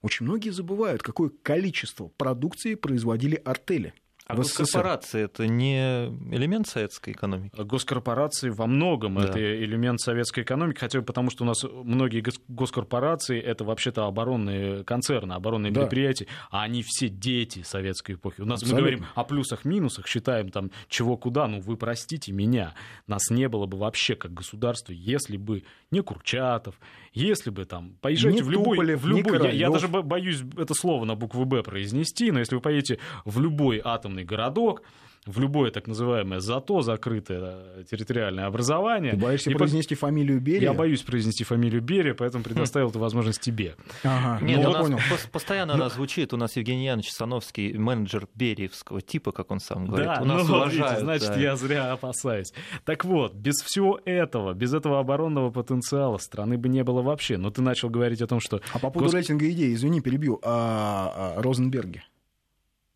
[0.01, 3.93] очень многие забывают, какое количество продукции производили артели.
[4.25, 7.51] А госкорпорации это не элемент советской экономики?
[7.62, 9.25] Госкорпорации во многом Да.
[9.25, 14.05] это элемент советской экономики, хотя бы потому, что у нас многие гос- госкорпорации это вообще-то
[14.05, 15.81] оборонные концерны, оборонные Да.
[15.81, 18.41] предприятия, а они все дети советской эпохи.
[18.41, 18.75] У нас Абсолютно.
[18.75, 22.73] мы говорим о плюсах-минусах, считаем там чего куда, ну вы простите меня,
[23.07, 26.75] нас не было бы вообще как государства, если бы не Курчатов,
[27.13, 30.41] если бы там поезжайте Ни в любой, Туполев, в любой я, я даже бо- боюсь
[30.57, 33.77] это слово на букву Б произнести, но если вы поедете в любой
[34.13, 34.84] атомный городок,
[35.26, 39.13] в любое так называемое ЗАТО, закрытое территориальное образование.
[39.13, 40.71] Ты боишься и по- произнести фамилию Берия?
[40.71, 43.78] Я боюсь произнести фамилию Берия, поэтому предоставил эту возможность тебе.
[44.04, 44.97] Ага, Нет, я у нас понял.
[44.97, 49.62] пос- постоянно у нас звучит, у нас Евгений Янович Сановский, менеджер Бериевского типа, как он
[49.62, 50.08] сам говорит.
[50.08, 51.04] да, у нас ну, вот видите, уважают.
[51.04, 51.39] значит, да.
[51.39, 52.54] я зря опасаюсь.
[52.84, 57.38] Так вот, без всего этого, без этого оборонного потенциала страны бы не было вообще.
[57.38, 58.60] Но ты начал говорить о том, что...
[58.73, 62.04] А по поводу Гос- рейтинга идей, извини, перебью, о, о Розенберге.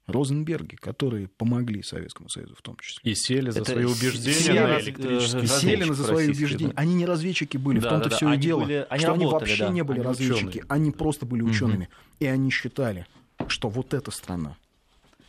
[0.08, 3.12] Розенберги, которые помогли Советскому Союзу в том числе.
[3.12, 6.68] И сели за Это свои убеждения семья на электрический э, сели на свои убеждения.
[6.74, 6.82] да.
[6.82, 8.32] Они не разведчики были, в Да, том-то да, все да.
[8.32, 8.60] и Они дело.
[8.64, 9.70] были- они что они работали, вообще да.
[9.70, 10.66] не были Они разведчики, ученые.
[10.70, 11.90] они просто были учеными.
[12.20, 13.06] И они считали,
[13.48, 14.58] что вот эта страна,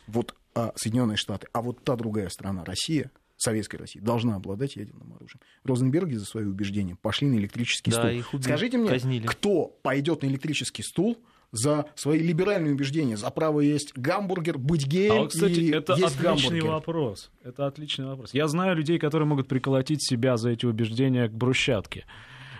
[0.07, 5.13] вот а, Соединенные Штаты, а вот та другая страна, Россия, Советская Россия, должна обладать ядерным
[5.13, 5.39] оружием.
[5.63, 8.09] Розенберги за свои убеждения пошли на электрический Да, стул.
[8.11, 9.27] их убили, Скажите мне, казнили.
[9.27, 11.17] кто пойдет на электрический стул
[11.51, 15.93] за свои либеральные убеждения, за право есть гамбургер, быть А геем вот, кстати, и это
[15.93, 16.65] есть отличный гамбургер?
[16.67, 17.31] вопрос.
[17.43, 18.33] Это отличный вопрос.
[18.33, 22.05] Я знаю людей, которые могут приколотить себя за эти убеждения к брусчатке.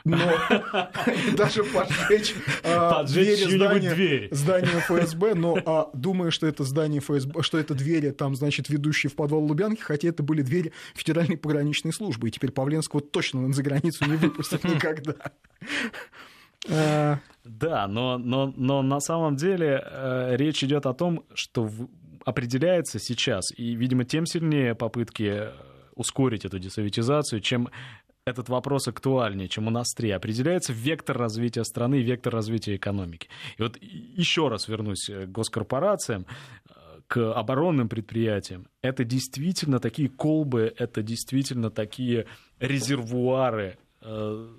[0.05, 0.17] но
[1.37, 4.27] даже поджечь, а, Поджечь двери здания, дверь.
[4.31, 9.09] здания ФСБ, но а, думаю, что это здание ФСБ, что это двери, там, значит, ведущие
[9.09, 13.61] в подвал Лубянки, хотя это были двери Федеральной пограничной службы, и теперь Павленского точно за
[13.61, 15.15] границу не выпустят никогда.
[16.69, 21.89] А, Да, но, но, но на самом деле э, речь идет о том, что в-
[22.25, 25.51] определяется сейчас, и, видимо, тем сильнее попытки э,
[25.95, 27.69] ускорить эту десоветизацию, чем
[28.25, 30.15] этот вопрос актуальнее, чем он острее.
[30.15, 33.27] Определяется вектор развития страны и вектор развития экономики.
[33.57, 36.25] И вот еще раз вернусь э, к госкорпорациям,
[36.69, 36.73] э,
[37.07, 38.67] к оборонным предприятиям.
[38.83, 42.27] Это действительно такие колбы, это действительно такие
[42.59, 43.88] резервуары э,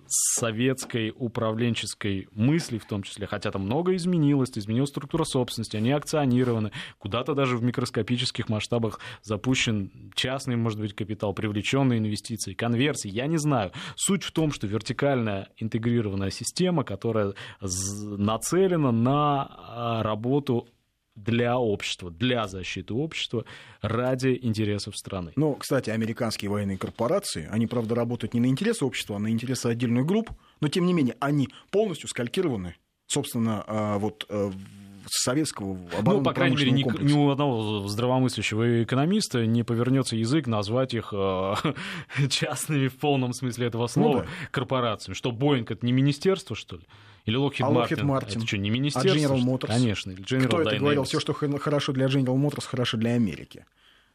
[0.06, 6.72] советской управленческой мысли в том числе, хотя там много изменилось, изменилась структура собственности, они акционированы,
[6.98, 13.38] куда-то даже в микроскопических масштабах запущен частный, может быть, капитал, привлеченные инвестиции, конверсии, я не
[13.38, 13.72] знаю.
[13.96, 20.68] Суть в том, что вертикальная интегрированная система, которая нацелена на а, работу
[21.24, 23.44] для общества, для защиты общества
[23.82, 25.32] ради интересов страны.
[25.36, 29.66] Ну, кстати, американские военные корпорации, они, правда, работают не на интересы общества, а на интересы
[29.66, 30.30] отдельных групп,
[30.60, 34.26] но, тем не менее, они полностью скалькированы, собственно, а, вот
[35.10, 40.46] с советского Ну, по крайней мере, ни, ни у одного здравомыслящего экономиста не повернется язык
[40.46, 41.54] назвать их э,
[42.28, 44.26] частными в полном смысле этого слова Ну да.
[44.50, 45.14] корпорациями.
[45.14, 46.82] Что, Боинг это не министерство, что ли?
[47.26, 47.70] Или Lockheed А?
[47.70, 48.36] Lockheed Martin?
[48.38, 49.10] Это что, не А министерство?
[49.10, 49.42] General что ли?
[49.44, 49.66] Motors?
[49.66, 50.10] Конечно.
[50.10, 51.02] Или General Кто это говорил?
[51.02, 51.06] Dynamics.
[51.06, 53.64] Все, что хорошо для General Motors, хорошо для Америки.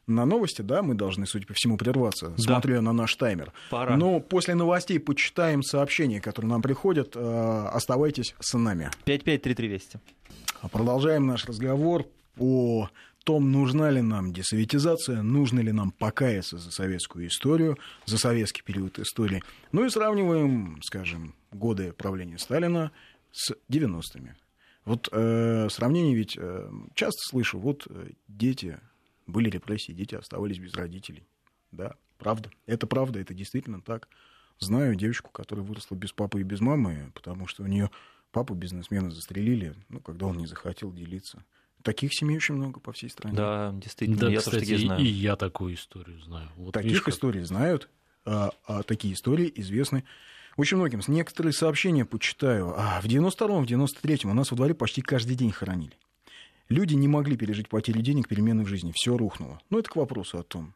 [0.07, 2.33] На новости, да, мы должны, судя по всему, прерваться.
[2.37, 3.51] Смотрю я на наш таймер.
[3.71, 3.97] Пора.
[3.97, 7.13] Но после новостей почитаем сообщения, которые нам приходят.
[7.15, 8.91] Э, Оставайтесь с нами.
[9.05, 9.99] 5533 Вести.
[10.61, 12.05] А Продолжаем наш разговор
[12.37, 12.89] о
[13.25, 18.99] том, нужна ли нам десоветизация, нужно ли нам покаяться за советскую историю, за советский период
[18.99, 19.43] истории.
[19.71, 22.91] Ну и сравниваем, скажем, годы правления Сталина
[23.31, 24.33] с 90-ми.
[24.85, 28.79] Вот э, сравнение ведь э, часто слышу, вот э, дети,
[29.25, 31.27] были репрессии, дети оставались без родителей.
[31.71, 32.51] Да, правда.
[32.67, 34.07] Это правда, это действительно так.
[34.59, 37.89] Знаю девочку, которая выросла без папы и без мамы, потому что у нее
[38.31, 41.43] папу бизнесмена застрелили, ну, когда он не захотел делиться.
[41.85, 43.37] Таких семей очень много по всей стране.
[43.37, 45.01] Да, действительно, Да, я кстати, тоже такие знаю.
[45.01, 46.49] и я такую историю знаю.
[46.55, 47.89] Вот Таких видишь, как- историй знают,
[48.25, 50.03] а, а такие истории известны
[50.57, 51.03] очень многим.
[51.03, 52.73] С некоторые сообщения почитаю.
[52.75, 55.93] А, в 92-м, в 93-м у нас во дворе почти каждый день хоронили.
[56.69, 58.91] Люди не могли пережить потери денег, перемены в жизни.
[58.95, 59.59] Все рухнуло.
[59.69, 60.73] Ну, это к вопросу о том.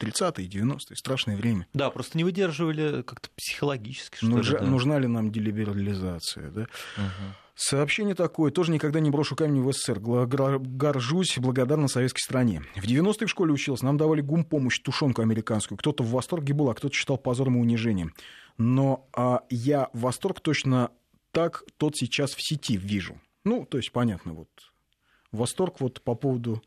[0.00, 1.66] 30-е, 90-е, страшное время.
[1.74, 4.64] Да, просто не выдерживали как-то психологически, что Нужа- ли.
[4.64, 4.66] да.
[4.70, 6.50] Нужна ли нам делиберализация?
[6.50, 6.60] Да?
[6.96, 7.34] Мгм.
[7.54, 8.50] Сообщение такое.
[8.50, 10.00] Тоже никогда не брошу камень в СССР.
[10.00, 12.62] Горжусь благодарна советской стране.
[12.74, 13.84] В 90-е в школе учился.
[13.84, 15.76] Нам давали гумпомощь, тушенку американскую.
[15.76, 18.14] Кто-то в восторге был, а кто-то считал позором и унижением.
[18.56, 20.90] Но а, я восторг точно
[21.32, 23.20] так тот сейчас в сети вижу.
[23.44, 24.48] Ну, то есть, понятно, вот
[25.32, 26.62] восторг вот по поводу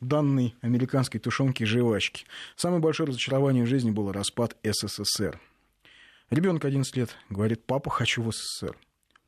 [0.00, 2.26] данной американской тушенки и жвачки.
[2.56, 5.40] Самое большое разочарование в жизни было распад СССР.
[6.30, 8.76] Ребенок 11 лет говорит, папа, хочу в СССР.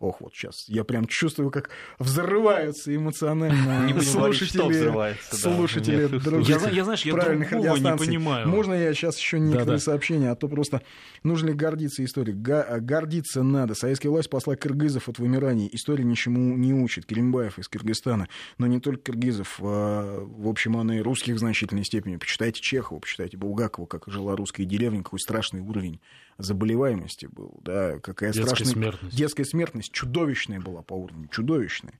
[0.01, 5.15] Ох, вот сейчас я прям чувствую, как взрываются эмоционально Не будем говорить, что слушатели, да.
[5.37, 8.07] слушатели других Я, я, знаешь, я правильных другого не радиостанций.
[8.07, 8.49] понимаю.
[8.49, 9.79] Можно я сейчас еще некоторые Да-да.
[9.79, 10.81] сообщения, а то просто
[11.23, 12.35] нужно ли гордиться историей?
[12.35, 13.75] Га- гордиться надо.
[13.75, 15.69] Советская власть посла кыргызов от вымирания.
[15.73, 17.05] История ничему не учит.
[17.07, 18.29] Керимбаев из Кыргызстана.
[18.59, 19.59] Но не только кыргызов.
[19.61, 22.17] а, в общем, она и русских в значительной степени.
[22.17, 26.01] Почитайте Чехова, почитайте Булгакова, как жила русская деревня, какой страшный уровень
[26.43, 27.59] заболеваемости был.
[27.63, 28.73] Да, какая Детская страшная...
[28.73, 29.17] смертность.
[29.17, 31.29] Детская смертность чудовищная была по уровню.
[31.29, 31.99] Чудовищная.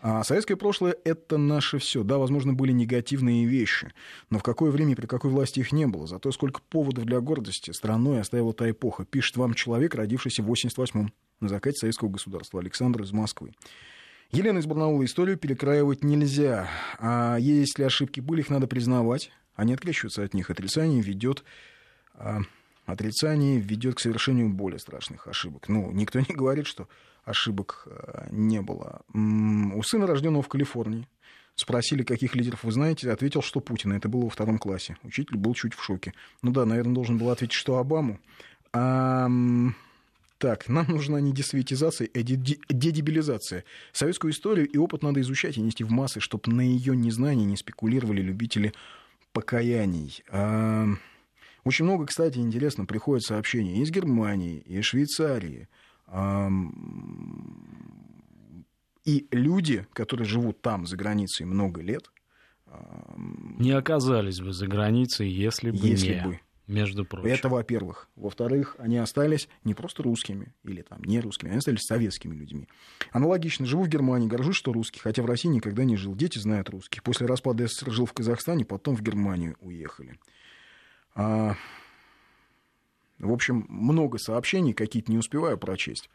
[0.00, 2.02] А советское прошлое— это наше все.
[2.02, 3.92] Да, возможно, были негативные вещи,
[4.30, 6.06] но в какое время и при какой власти их не было.
[6.06, 9.04] Зато сколько поводов для гордости страной оставила та эпоха.
[9.04, 13.52] Пишет вам человек, родившийся в 88-м, на закате советского государства, Александр из Москвы.
[14.32, 16.68] Елена из Барнаула историю перекраивать нельзя.
[16.98, 20.50] А если ошибки были, их надо признавать, а не открещиваться от них.
[20.50, 21.44] Отрицание ведет
[22.14, 22.40] а,
[22.86, 25.68] отрицание ведет к совершению более страшных ошибок.
[25.68, 26.88] Ну, никто не говорит, что
[27.24, 29.02] ошибок а, не было.
[29.12, 31.06] У сына, рожденного в Калифорнии,
[31.56, 33.94] спросили, каких лидеров вы знаете, ответил, что Путина.
[33.94, 34.96] Это было во втором классе.
[35.02, 36.14] Учитель был чуть в шоке.
[36.42, 38.20] Ну да, наверное, должен был ответить, что Обаму.
[38.72, 39.28] А,
[40.38, 43.64] так, нам нужна не десоветизация, а де- дедебилизация.
[43.92, 47.56] Советскую историю и опыт надо изучать и нести в массы, чтобы на ее незнание не
[47.56, 48.74] спекулировали любители
[49.32, 50.22] покаяний.
[50.28, 50.86] А,
[51.66, 55.68] очень много, кстати, интересно, приходят сообщения из Германии, из Швейцарии.
[59.04, 62.10] И люди, которые живут там, за границей, много лет,
[63.56, 66.24] Не оказались бы за границей, если бы если не.
[66.24, 66.40] бы.
[66.66, 67.28] Между прочим.
[67.28, 68.08] Это, во-первых.
[68.16, 72.68] Во-вторых, они остались не просто русскими или там не русскими, они остались советскими людьми.
[73.12, 76.16] Аналогично, живу в Германии, горжусь, что русский, хотя в России никогда не жил.
[76.16, 77.00] Дети знают русский.
[77.00, 80.18] После распада СССР жил в Казахстане, потом в Германию уехали.
[81.16, 81.54] А,
[83.18, 86.10] В общем, много сообщений, какие-то не успеваю прочесть.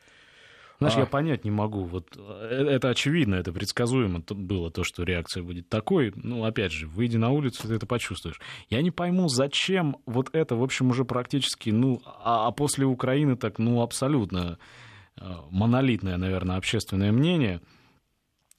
[0.77, 0.99] Знаешь, А.
[1.01, 1.83] я понять не могу.
[1.83, 6.11] Вот э, это очевидно, это предсказуемо было то, что реакция будет такой.
[6.15, 8.39] Ну, опять же, выйди на улицу, ты это почувствуешь.
[8.69, 13.35] Я не пойму, зачем вот это, в общем, уже практически, ну, а, а после Украины
[13.35, 14.57] так, ну, абсолютно
[15.17, 17.61] э, монолитное, наверное, общественное мнение.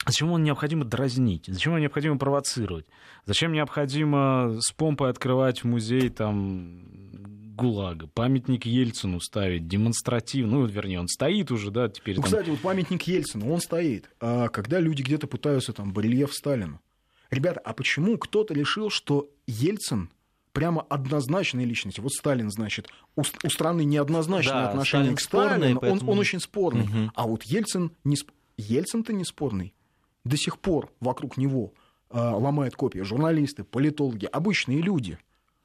[0.06, 1.44] Зачем его необходимо дразнить?
[1.46, 2.86] Зачем его необходимо провоцировать?
[3.24, 6.82] Зачем необходимо с помпой открывать музей там
[7.54, 12.50] ГУЛАГа, памятник Ельцину ставить демонстративно, ну, вернее, он стоит уже, да, теперь Ну, там кстати,
[12.50, 14.10] вот памятник Ельцину, он стоит.
[14.20, 16.80] А когда люди где-то пытаются там барельеф Сталину.
[17.30, 20.10] Ребята, а почему кто-то решил, что Ельцин
[20.52, 21.98] прямо однозначная личность?
[21.98, 26.12] Вот Сталин, значит, у, у страны неоднозначное Да, отношение Сталин к спорный, Сталину, он, поэтому-
[26.12, 26.84] он очень спорный.
[26.84, 27.12] Мгм.
[27.14, 28.16] А вот Ельцин, не
[28.56, 29.72] Ельцин-то не спорный.
[30.24, 31.72] До сих пор вокруг него
[32.10, 35.18] а, ломают копии журналисты, политологи, обычные люди.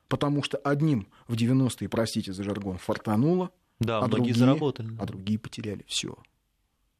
[0.07, 4.89] Потому что одним в 90-е, простите за жаргон, фартануло, Да, а многие другие, заработали.
[4.99, 6.15] а другие потеряли все.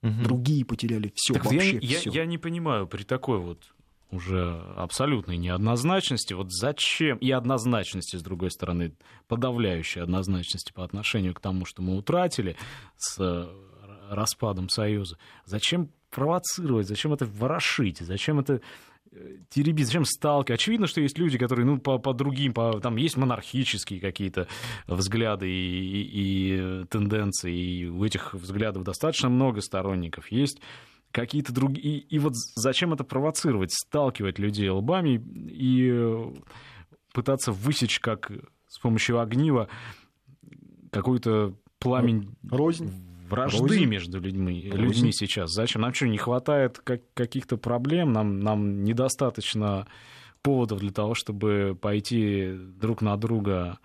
[0.02, 0.24] Мгм.
[0.24, 2.12] Другие потеряли все Так я, вообще не- я, всё.
[2.12, 3.74] я не понимаю, при такой вот
[4.12, 8.94] уже абсолютной неоднозначности, вот зачем, и однозначности, с другой стороны,
[9.28, 12.56] подавляющей однозначности по отношению к тому, что мы утратили
[12.98, 13.48] с э,
[14.10, 18.62] распадом Союза, зачем провоцировать, зачем это ворошить, зачем это
[19.12, 20.60] э, теребить, зачем сталкивать?
[20.60, 24.48] Очевидно, что есть люди, которые, ну, по, по другим, по, там есть монархические какие-то
[24.88, 30.32] взгляды и, и- и тенденции, и у этих взглядов достаточно много сторонников.
[30.32, 30.62] Есть
[31.12, 32.00] какие-то другие...
[32.00, 35.16] И, и вот зачем это провоцировать, сталкивать людей лбами
[35.50, 36.34] и э,
[37.14, 38.32] пытаться высечь как
[38.68, 39.70] с помощью огнива
[40.92, 42.92] какой-то пламень Рознь.
[43.28, 43.86] Вражды Рознь.
[43.86, 45.52] между людьми, людьми сейчас?
[45.52, 45.82] Зачем?
[45.82, 48.14] Нам что, не хватает как- каких-то проблем?
[48.14, 49.88] Нам, нам недостаточно
[50.42, 53.80] поводов для того, чтобы пойти друг на друга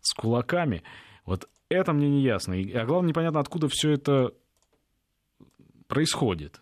[0.00, 0.82] с кулаками?
[1.24, 2.54] Вот это мне не ясно.
[2.54, 4.32] И, а главное, непонятно, откуда все это
[5.86, 6.60] происходит.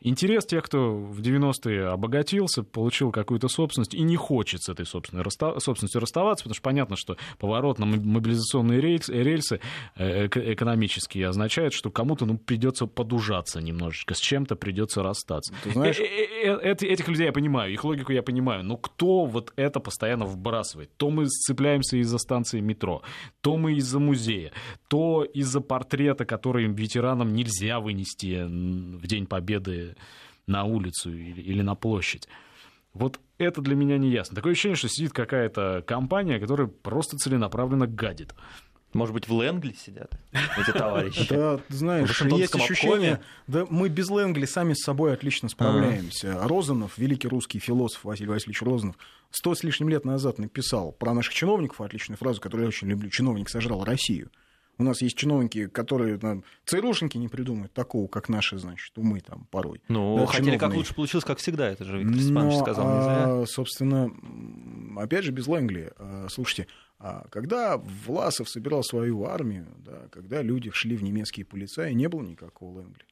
[0.00, 6.00] Интерес тех, кто в 90-е обогатился, получил какую-то собственность и не хочет с этой собственностью
[6.00, 9.60] расставаться, потому что понятно, что поворот на мобилизационные рельсы, рельсы
[9.96, 15.52] э, эко- экономические означает, что кому-то ну, придется подужаться немножечко, с чем-то придется расстаться.
[15.64, 18.76] Ты знаешь- Э- э- э- эти- этих людей я понимаю, их логику я понимаю, но
[18.76, 20.90] кто вот это постоянно вбрасывает?
[20.96, 23.02] То мы сцепляемся из-за станции метро,
[23.40, 24.52] то мы из-за музея,
[24.88, 29.96] то из-за портрета, который ветеранам нельзя вынести в День Победы
[30.46, 32.28] на улицу или, или на площадь.
[32.94, 34.34] Вот это для меня не ясно.
[34.34, 38.34] Такое ощущение, что сидит какая-то компания, которая просто целенаправленно гадит.
[38.94, 40.18] Может быть, в Лэнгли сидят
[40.56, 41.26] эти товарищи?
[41.28, 46.38] Да, знаешь, есть ощущение, да мы без Лэнгли сами с собой отлично справляемся.
[46.42, 48.96] Розанов, великий русский философ Василий Васильевич Розанов,
[49.30, 53.10] сто с лишним лет назад написал про наших чиновников отличную фразу, которую я очень люблю.
[53.10, 54.30] Чиновник сожрал Россию.
[54.78, 59.46] У нас есть чиновники, которые там, ЦРУшники не придумают такого, как наши, значит, умы там
[59.50, 59.82] порой.
[59.88, 60.78] Ну, Да, хотели как чиновные.
[60.78, 61.68] лучше получилось, как всегда.
[61.68, 64.10] Это же Виктор Степанович Но, сказал, а, собственно,
[64.96, 65.92] опять же, без Лэнгли.
[65.98, 71.92] А, Слушайте, а когда Власов собирал свою армию, да, когда люди шли в немецкие полицаи,
[71.92, 73.04] не было никакого Лэнгли.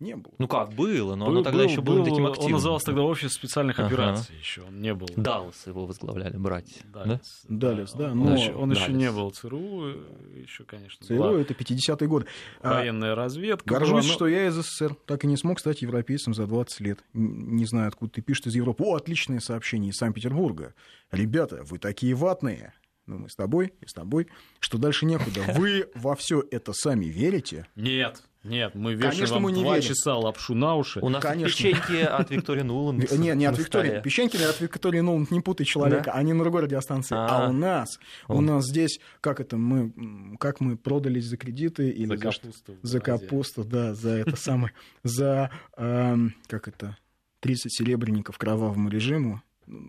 [0.00, 0.34] Не было.
[0.38, 2.52] Ну как, было, но Был- оно тогда был- еще было не был- таким Он активным.
[2.54, 3.86] назывался тогда офис специальных Ага.
[3.88, 5.06] операций еще, он не был.
[5.16, 6.82] Даллас его возглавляли, братья.
[6.92, 7.04] Да?
[7.04, 8.96] Далес, Далес, да, Он, но- еще, он еще Далес.
[8.98, 9.86] не был ЦРУ,
[10.34, 12.26] еще, конечно, ЦРУ была это 50-е годы.
[12.60, 13.68] А, военная разведка.
[13.68, 16.80] Горжусь, была, но- что я из СССР так и не смог стать европейцем за 20
[16.80, 16.98] лет.
[17.12, 18.82] Не знаю, откуда ты пишешь из Европы.
[18.84, 20.74] О, отличное сообщение из Санкт-Петербурга.
[21.12, 22.74] Ребята, вы такие ватные.
[23.06, 24.28] Ну, мы с тобой, и с тобой,
[24.60, 25.42] что дальше некуда.
[25.54, 27.66] Вы во все это сами верите?
[27.76, 29.88] Нет, нет, мы вешаем Конечно, вам мы не два верим.
[29.88, 31.00] часа лапшу на уши.
[31.00, 31.48] У нас Конечно.
[31.56, 33.10] печеньки от Виктории Нуланд.
[33.12, 34.00] Не, не от Виктории.
[34.02, 36.12] Печеньки от Виктории Ноланд не путай человека.
[36.12, 37.16] Они на другой радиостанции.
[37.16, 37.48] А, А.
[37.48, 42.16] у нас, у нас здесь, как это, мы, как мы продались за кредиты или За
[42.18, 46.96] капусту За капусту, да, за это самое, за, эм, как это,
[47.40, 49.42] 30 серебряников кровавому режиму.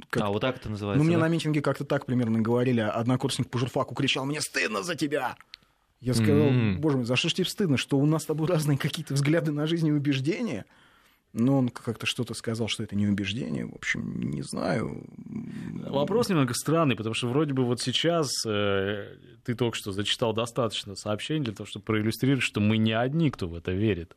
[0.10, 0.98] Как- А, вот так это называется.
[1.00, 1.24] ну, мне да?
[1.24, 2.80] на митинге как-то так примерно говорили.
[2.80, 5.36] Однокурсник по журфаку кричал, мне стыдно за тебя.
[6.02, 6.80] Я сказал, М.
[6.82, 9.52] боже мой, за что ж тебе стыдно, что у нас с тобой разные какие-то взгляды
[9.52, 10.66] на жизнь и убеждения?
[11.34, 13.66] Но он как-то что-то сказал, что это не убеждение.
[13.66, 15.04] В общем, не знаю.
[15.90, 20.96] Вопрос немного странный, потому что вроде бы вот сейчас э, ты только что зачитал достаточно
[20.96, 24.16] сообщений для того, чтобы проиллюстрировать, что мы не одни, кто в это верит.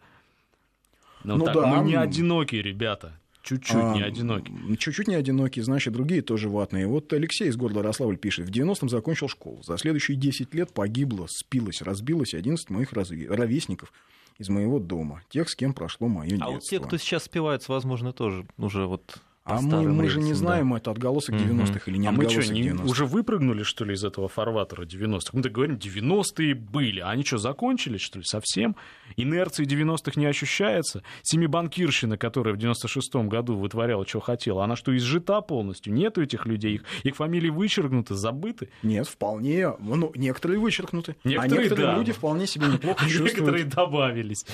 [1.24, 1.66] Но Ну так, да.
[1.66, 3.18] мы не одинокие, ребята.
[3.48, 4.54] Чуть-чуть А, не одинокие.
[4.56, 6.86] м, Чуть-чуть не одинокие, значит, другие тоже ватные.
[6.86, 8.46] Вот Алексей из города Рославль пишет.
[8.46, 9.62] В 90-м закончил школу.
[9.62, 13.92] За следующие 10 лет погибло, спилось, разбилось 11 моих разве- ровесников
[14.38, 15.22] из моего дома.
[15.30, 16.46] Тех, с кем прошло мое детство.
[16.46, 19.16] А вот те, кто сейчас спивается, возможно, тоже уже вот
[19.48, 20.52] А мы, мы же не рельсам, да.
[20.52, 21.60] знаем, это отголосок Мгм.
[21.62, 22.84] 90-х или не а мы отголосок что, не- 90-х.
[22.90, 25.30] уже выпрыгнули, что ли, из этого фарватера 90-х?
[25.32, 27.00] Мы так говорим, 90-е были.
[27.00, 28.76] А они что, закончились, что ли, совсем?
[29.16, 31.02] Инерции 90-х не ощущается?
[31.22, 35.92] Семибанкирщина, которая в 96-м году вытворяла, что хотела, она что, изжита полностью?
[35.92, 38.68] Нету этих людей, их, их фамилии вычеркнуты, забыты?
[38.82, 39.72] Нет, вполне.
[39.78, 41.16] Ну, некоторые вычеркнуты.
[41.24, 41.98] а Некоторые, некоторые да.
[41.98, 43.34] люди вполне себя неплохо А чувствуют.
[43.36, 44.44] некоторые добавились.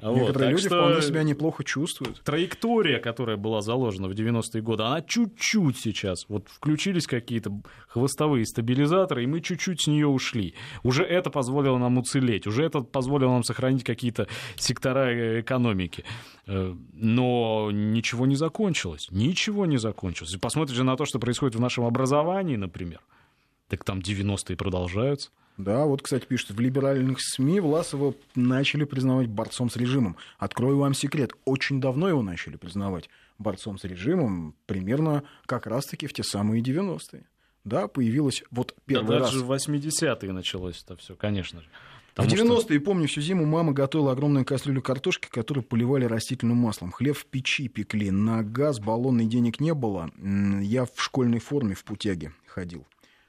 [0.00, 2.20] Некоторые люди вполне себя неплохо чувствуют.
[2.22, 6.26] Траектория, которая была заложена в 90-е годы, она чуть-чуть сейчас.
[6.28, 10.54] Вот включились какие-то хвостовые стабилизаторы, и мы чуть-чуть с нее ушли.
[10.82, 16.04] Уже это позволило нам уцелеть, уже это позволило нам сохранить какие-то сектора э, экономики.
[16.46, 19.08] Э, Но ничего не закончилось.
[19.10, 20.34] Ничего не закончилось.
[20.34, 23.00] И посмотрите на то, что происходит в нашем образовании, например.
[23.68, 25.30] Так там 90-е продолжаются.
[25.56, 30.16] Да, вот, кстати, пишут, в либеральных СМИ Власова начали признавать борцом с режимом.
[30.38, 36.12] Открою вам секрет, очень давно его начали признавать борцом с режимом, примерно как раз-таки в
[36.12, 37.26] те самые 90-е.
[37.64, 39.32] Да, появилась вот первый да раз.
[39.32, 41.68] даже в 80-е началось это все, конечно же.
[42.12, 46.56] В Потому что- 90-е, помню, всю зиму мама готовила огромную кастрюлю картошки, которую поливали растительным
[46.56, 46.90] маслом.
[46.92, 50.10] Хлеб в печи пекли, на газ баллонный денег не было.
[50.62, 52.86] Я в школьной форме в путяге ходил.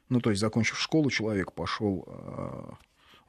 [0.08, 2.08] Ну, то есть, закончив школу, человек пошел...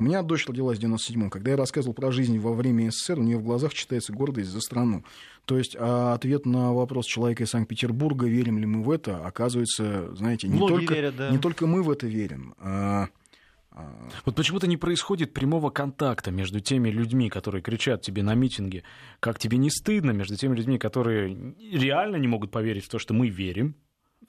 [0.01, 1.29] У меня дочь родилась в 97-м.
[1.29, 4.61] Когда я рассказывал про жизнь во время СССР, у нее в глазах читается гордость за
[4.61, 5.05] страну.
[5.45, 10.15] То есть а ответ на вопрос человека из Санкт-Петербурга, верим ли мы в это, оказывается,
[10.15, 11.31] знаете, не, Многие только, верят, да.
[11.31, 12.55] не только мы в это верим.
[12.59, 13.09] а,
[13.73, 18.85] а, Вот почему-то не происходит прямого контакта между теми людьми, которые кричат тебе на митинге,
[19.19, 23.15] как тебе не стыдно, между теми людьми, которые реально не могут поверить в то, что
[23.15, 23.75] мы верим,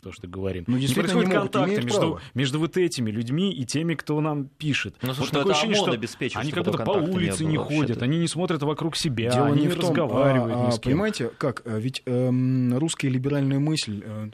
[0.01, 0.63] то, что говорим.
[0.67, 2.21] Ну, не действительно, происходит не могут, контакта имеют между, право.
[2.33, 4.95] между вот этими людьми и теми, кто нам пишет.
[5.01, 7.45] Ну, слушай, вот ну, такое это ощущение, что обеспечивает, они как будто по не улице
[7.45, 8.05] не, было ходят, вообще-то.
[8.05, 10.79] они не смотрят вокруг себя, Дело они не не в том, разговаривают а, ни с
[10.79, 10.91] кем.
[10.93, 11.61] Понимаете, как?
[11.65, 14.29] А Ведь эм, русская либеральная мысль э,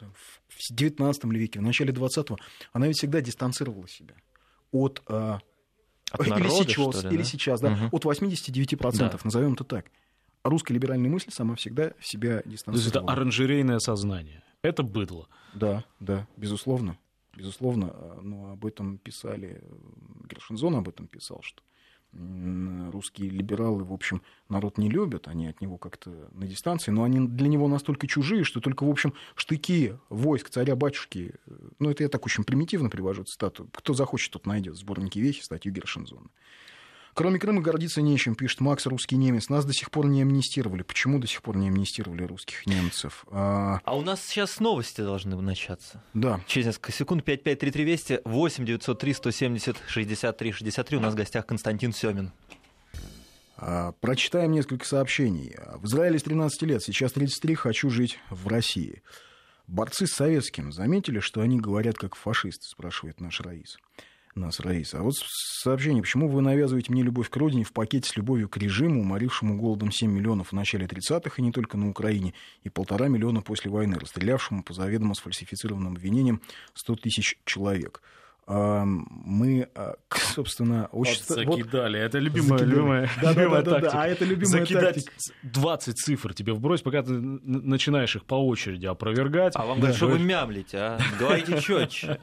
[0.48, 2.36] в 19 веке, в начале 20-го,
[2.72, 4.14] она ведь всегда дистанцировала себя
[4.72, 5.02] от...
[5.08, 5.38] э,
[6.12, 7.28] От или народа, сейчас, что ли, или да?
[7.28, 7.88] сейчас, да, Мгм.
[7.90, 9.18] от 89%, Да.
[9.24, 9.86] назовем это так.
[10.42, 13.12] А русская либеральная мысль сама всегда себя То есть это дистанцировала.
[13.12, 14.44] оранжерейное сознание.
[14.66, 15.28] Это быдло.
[15.54, 16.98] Да, да, безусловно.
[17.36, 19.62] Безусловно, а, но об этом писали,
[20.28, 21.62] Гершензон об этом писал, что
[22.92, 27.28] русские либералы, в общем, народ не любят, они от него как-то на дистанции, но они
[27.28, 32.08] для него настолько чужие, что только, в общем, штыки войск царя-батюшки, э, ну, это я
[32.08, 36.28] так очень примитивно привожу цитату, кто захочет, тот найдет в сборнике вехи статью Гершензона.
[37.16, 39.48] Кроме Крыма гордиться нечем, пишет Макс, русский немец.
[39.48, 40.82] Нас до сих пор не амнистировали.
[40.82, 43.24] Почему до сих пор не амнистировали русских немцев?
[43.30, 46.02] А, А у нас сейчас новости должны начаться.
[46.12, 50.98] да, Через несколько секунд 5533 Вести 8 903 170 63 63.
[50.98, 52.32] У нас в гостях Константин Семин.
[53.56, 55.56] А, Прочитаем несколько сообщений.
[55.76, 59.02] В Израиле с 13 лет, сейчас 33, хочу жить в России.
[59.66, 63.78] Борцы с советским заметили, что они говорят как фашисты, спрашивает наш Раис.
[64.36, 64.92] Нас Раис.
[64.94, 68.58] А вот сообщение, почему вы навязываете мне любовь к родине в пакете с любовью к
[68.58, 73.08] режиму, уморившему голодом 7 миллионов в начале 30-х и не только на Украине, и полтора
[73.08, 76.42] миллиона после войны, расстрелявшему по заведомо сфальсифицированным обвинениям
[76.74, 78.02] 100 тысяч человек.
[78.48, 81.20] А, Мы, а, собственно, очень...
[81.28, 81.98] вот- Закидали.
[81.98, 82.70] Это любимая, Закидали.
[82.70, 83.80] любимая, Да, да, любимая да, да, да.
[83.80, 84.02] тактика.
[84.02, 85.12] А это любимая Закидать тактика.
[85.44, 89.54] 20 цифр тебе вбрось, пока ты начинаешь их по очереди опровергать.
[89.56, 89.94] А вам Да.
[89.94, 91.00] что вы мямлите, а?
[91.18, 92.20] Говорите четче.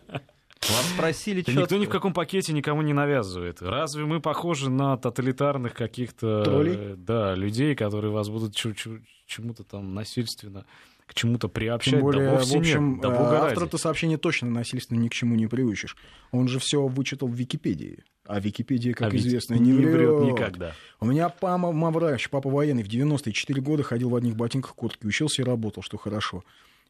[0.70, 1.62] Вас спросили четко.
[1.62, 3.62] никто ни в каком пакете никому не навязывает.
[3.62, 6.76] Разве мы похожи на тоталитарных каких-то Троллей?
[6.76, 10.66] э, да, людей, которые вас будут чему-то там насильственно
[11.06, 11.96] к чему-то приобщать?
[11.96, 13.02] Тем более, да вовсе в общем, нет.
[13.02, 13.68] Да э, бога автор ради.
[13.70, 15.98] это сообщение точно насильственно ни к чему не приучишь.
[16.32, 18.04] Он же все вычитал в Википедии.
[18.26, 20.74] А Википедия, как А известно, не не врет врет никогда.
[21.02, 25.42] У меня папа врач, папа военный, в 94 года ходил в одних ботинках куртки, учился
[25.42, 26.44] и работал, что хорошо.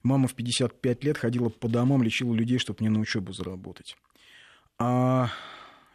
[0.04, 3.96] Мама в 55 лет ходила по домам, лечила людей, чтобы мне на учебу заработать.
[4.78, 5.30] А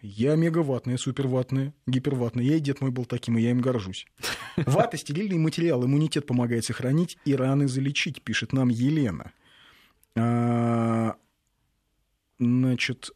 [0.01, 2.45] я мегаватная, суперватная, гиперватная.
[2.45, 4.07] Я и дед мой был таким, и я им горжусь.
[4.57, 9.33] Вата, стерильный материал, иммунитет помогает сохранить и раны залечить, пишет нам Елена.
[10.17, 11.17] А,
[12.39, 13.11] Значит,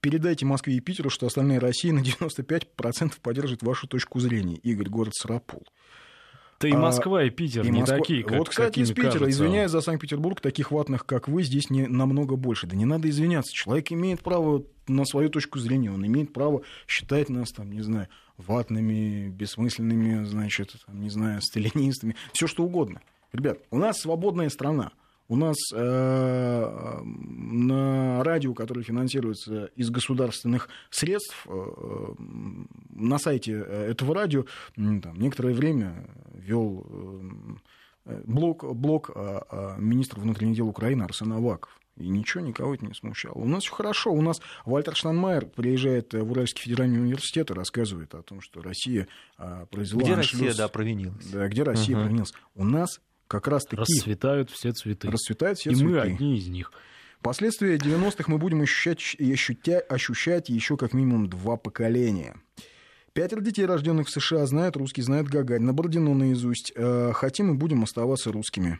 [0.00, 4.56] передайте Москве и Питеру, что остальная Россия на 95% поддержит вашу точку зрения.
[4.56, 5.64] Игорь, город Сарапул.
[6.58, 9.10] Да и А, Москва, и Питер И не Москва- такие, как Вот, кстати, из Питера,
[9.12, 9.30] кажутся.
[9.30, 12.66] извиняюсь за Санкт-Петербург, таких ватных, как вы, здесь не намного больше.
[12.66, 13.52] Да не надо извиняться.
[13.54, 18.08] Человек имеет право на свою точку зрения, он имеет право считать нас, там, не знаю,
[18.38, 23.00] ватными, бессмысленными, значит, там, не знаю, сталинистами, все что угодно.
[23.32, 24.92] Ребят, у нас свободная страна.
[25.28, 32.14] У нас э, на радио, которое финансируется из государственных средств, э,
[32.90, 34.44] на сайте э, этого радио
[34.76, 36.86] там, некоторое время вел
[38.04, 41.76] э, блог, блог э, э, министра внутренних дел Украины Арсен Аваков.
[41.96, 43.32] И ничего никого это не смущало.
[43.38, 44.12] У нас все хорошо.
[44.12, 49.08] У нас Вальтер Штанмайер приезжает в Уральский федеральный университет и рассказывает о том, что Россия
[49.38, 50.42] э, произвела Где аншлюз.
[50.42, 51.26] Россия, да, провинилась?
[51.30, 52.04] Да, где Россия Мгм.
[52.04, 52.34] провинилась.
[52.54, 55.10] У нас как раз-таки Расцветают все цветы.
[55.10, 55.90] расцветают все и цветы.
[55.90, 56.72] мы одни из них.
[57.22, 62.36] Последствия 90-х мы будем ощущать, и ощутя- ощущать еще как минимум два поколения.
[63.14, 66.72] Пятеро детей, рожденных в США, знают русский, знают Гагарина, Бородино наизусть.
[66.76, 68.78] Э, Хотим и будем оставаться русскими.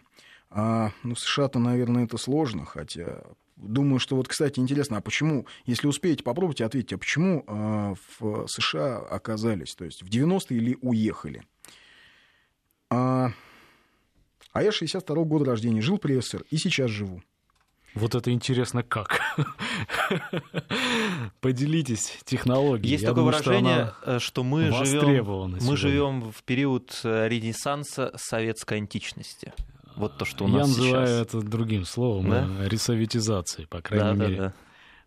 [0.51, 3.23] А, ну, в США-то, наверное, это сложно, хотя...
[3.57, 8.47] Думаю, что вот, кстати, интересно, а почему, если успеете, попробуйте ответить, а почему э, в
[8.49, 11.43] США оказались, то есть в 90-е или уехали?
[12.91, 13.31] А,
[14.57, 17.23] а я 62 года рождения, жил при СССР и сейчас живу.
[17.95, 19.21] Вот это интересно как.
[21.41, 22.91] Поделитесь технологией.
[22.91, 27.29] Есть Я такое думаю, что выражение, она э, что мы живем, мы в период э,
[27.29, 29.53] ренессанса советской античности.
[29.97, 31.21] Вот то, что у Я нас называю сейчас.
[31.21, 32.47] это другим словом, Да?
[32.61, 34.37] э, ресоветизацией, по крайней Да, да, мере.
[34.41, 34.53] да.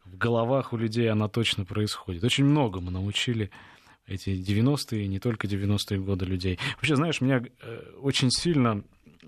[0.06, 2.24] В головах у людей она точно происходит.
[2.24, 3.52] Очень многому научили
[4.08, 6.58] эти 90-е, не только 90-е годы людей.
[6.78, 7.44] Вообще, знаешь, меня
[8.02, 8.84] очень сильно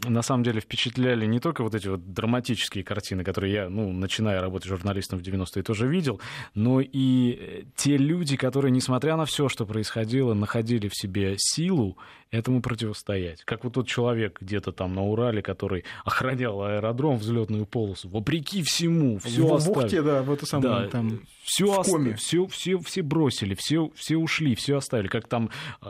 [0.08, 4.42] на самом деле впечатляли не только вот эти вот драматические картины, которые я, ну, начиная
[4.42, 6.20] работать журналистом в 90-е, тоже видел,
[6.54, 11.98] но и э, те люди, которые, несмотря на все, что происходило, находили в себе силу
[12.32, 13.44] этому противостоять.
[13.44, 19.20] Как вот тот человек где-то там на Урале, который охранял аэродром, взлетную полосу, вопреки всему,
[19.20, 19.80] все в, в оставил.
[19.80, 21.22] Ухте, да, в это самое, там...
[21.44, 22.16] все, в коме.
[22.16, 25.08] все, все, все бросили, все, все ушли, все оставили.
[25.08, 25.50] Как там
[25.82, 25.88] э,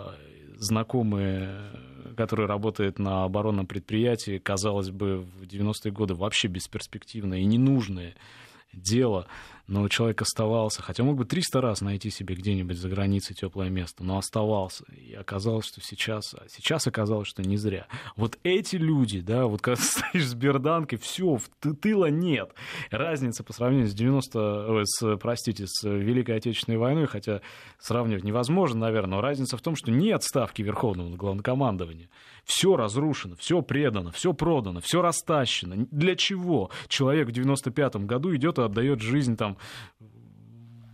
[0.57, 1.49] знакомые,
[2.21, 8.13] который работает на оборонном предприятии, казалось бы, в 90-е годы вообще бесперспективное и ненужное
[8.73, 9.25] дело,
[9.67, 14.03] но человек оставался, хотя мог бы 300 раз найти себе где-нибудь за границей теплое место,
[14.03, 14.85] но оставался.
[14.91, 17.87] И оказалось, что сейчас, а сейчас оказалось, что не зря.
[18.15, 21.39] Вот эти люди, да, вот когда стоишь с берданкой, все,
[21.81, 22.53] тыла нет.
[22.89, 27.41] Разница по сравнению с 90, с, простите, с Великой Отечественной войной, хотя
[27.79, 32.09] сравнивать невозможно, наверное, но разница в том, что нет ставки Верховного Главнокомандования.
[32.45, 35.87] Все разрушено, все предано, все продано, все растащено.
[35.91, 39.50] Для чего человек в 95 году идет и отдает жизнь там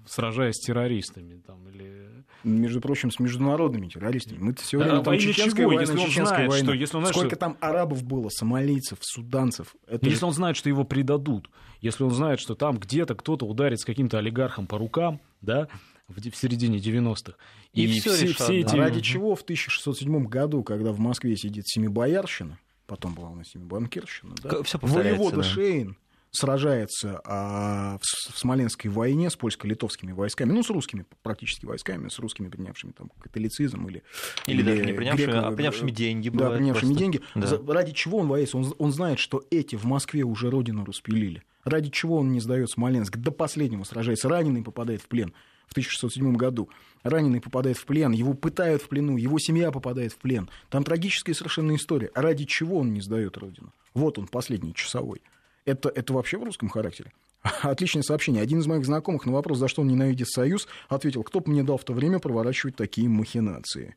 [0.08, 1.42] сражаясь с террористами.
[1.46, 2.24] Там, или...
[2.44, 4.38] Между прочим, с международными террористами.
[4.40, 5.76] Мы-то все время а, там чеченская чего?
[5.76, 6.66] война, если он знает, война.
[6.66, 7.40] Что, если он знает, Сколько что...
[7.40, 9.76] там арабов было, сомалийцев, суданцев.
[9.88, 10.26] Это если же...
[10.28, 11.50] он знает, что его предадут,
[11.82, 15.68] если он знает, что там где-то кто-то ударит с каким-то олигархом по рукам, да,
[16.08, 17.34] в, в середине 90-х.
[17.74, 18.76] И, и все, все, все эти...
[18.76, 23.48] А ради чего в 1607 году, когда в Москве сидит Семибоярщина, потом была у нас
[23.50, 25.44] Семибанкирщина, да, все воевода да.
[25.44, 25.98] Шейн
[26.32, 32.20] сражается а, в, в Смоленской войне с польско-литовскими войсками, ну, с русскими практически войсками, с
[32.20, 34.04] русскими, принявшими там католицизм или...
[34.46, 36.30] Или, или даже не принявшими, греко, а принявшими деньги.
[36.30, 37.00] Да, принявшими просто.
[37.00, 37.22] деньги.
[37.36, 37.48] Да.
[37.48, 38.58] За, ради чего он воится?
[38.58, 41.44] Он, он знает, что эти в Москве уже родину распилили.
[41.64, 43.18] Ради чего он не сдает Смоленск?
[43.18, 44.30] До последнего сражается.
[44.30, 45.34] Раненый попадает в плен
[45.68, 46.70] в 1607 году.
[47.04, 50.50] Раненый попадает в плен, его пытают в плену, его семья попадает в плен.
[50.70, 52.10] Там трагическая совершенно история.
[52.16, 53.74] Ради чего он не сдает родину?
[53.94, 55.22] Вот он, последний часовой.
[55.68, 57.12] Это, это вообще в русском характере?
[57.62, 58.42] Отличное сообщение.
[58.42, 61.62] Один из моих знакомых на вопрос, за что он ненавидит Союз, ответил, кто бы мне
[61.62, 63.96] дал в то время проворачивать такие махинации.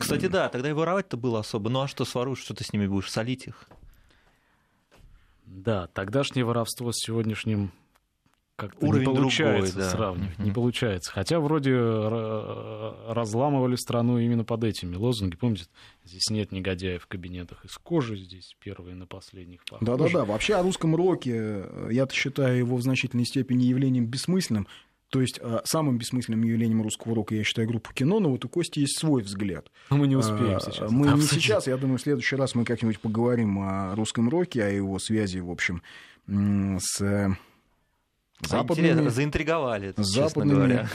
[0.00, 1.70] Кстати, да, тогда и воровать-то было особо.
[1.70, 3.68] Ну а что своруешь, что ты с ними будешь солить их?
[5.46, 7.70] Да, тогдашнее воровство с сегодняшним
[8.62, 9.90] как-то Уровень не получается другой, да.
[9.90, 10.44] сравнивать, mm-hmm.
[10.44, 11.12] не получается.
[11.12, 11.76] Хотя вроде
[13.08, 15.38] разламывали страну именно под этими лозунгами.
[15.38, 15.64] Помните,
[16.04, 20.94] здесь нет негодяев в кабинетах из кожи, здесь первые на последних Да-да-да, вообще о русском
[20.94, 24.68] роке, э, я-то считаю его в значительной степени явлением бессмысленным.
[25.10, 28.48] То есть э, самым бессмысленным явлением русского рока я считаю группу кино, но вот у
[28.48, 29.70] Кости есть свой взгляд.
[29.90, 30.90] Но мы не успеем а, сейчас.
[30.90, 34.68] Мы не сейчас, я думаю, в следующий раз мы как-нибудь поговорим о русском роке, о
[34.68, 35.82] его связи, в общем,
[36.26, 37.36] с
[38.42, 40.88] западными, заинтриговали, западными говоря.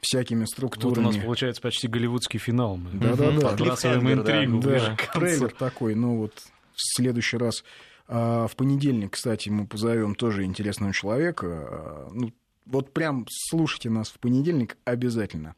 [0.00, 1.04] всякими структурами.
[1.04, 2.78] Вот у нас получается почти голливудский финал.
[2.92, 3.48] Да-да-да.
[3.48, 4.60] Подбрасываем интригу.
[4.60, 6.34] Да, трейлер такой, ну вот
[6.74, 7.64] в следующий раз.
[8.08, 11.46] А, в понедельник, кстати, мы позовем тоже интересного человека.
[11.46, 12.32] А, ну,
[12.66, 15.54] вот прям слушайте нас в понедельник обязательно.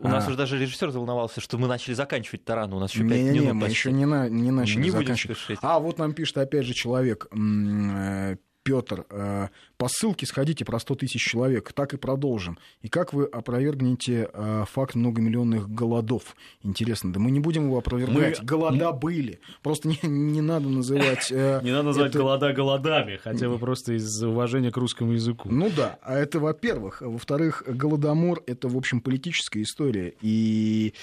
[0.00, 0.28] У нас а.
[0.28, 2.76] уже даже режиссер заволновался, что мы начали заканчивать тарану.
[2.76, 3.44] У нас еще 5 не, минут.
[3.44, 5.58] Не, мы еще не, на, не начали не заканчивать.
[5.60, 9.48] А вот нам пишет опять же человек э, Петр, э,
[9.82, 12.56] по ссылке сходите про 100 тысяч человек, так и продолжим.
[12.82, 16.36] И как вы опровергнете э, факт многомиллионных голодов?
[16.62, 18.38] Интересно, да мы не будем его опровергать.
[18.38, 18.46] Мы...
[18.46, 19.40] Голода были.
[19.60, 21.32] Просто не, не надо называть...
[21.32, 25.48] Э, не надо называть голода голодами, хотя бы просто из уважения к русскому языку.
[25.50, 27.00] Ну да, а это во-первых.
[27.00, 30.14] Во-вторых, голодомор— это, в общем, политическая история.
[30.20, 30.94] И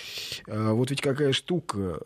[0.48, 2.00] вот ведь какая штука.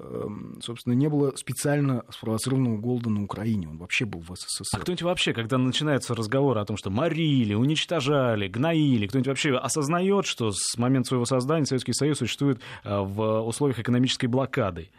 [0.60, 3.70] Собственно, не было специально спровоцированного голода на Украине.
[3.70, 4.76] Он вообще был в СССР.
[4.76, 10.26] А кто-нибудь вообще, когда начинается разговор о том, что морили, уничтожали, гноили, кто-нибудь вообще осознает,
[10.26, 14.90] что с момента своего создания Советский Союз существует э, в условиях экономической блокады?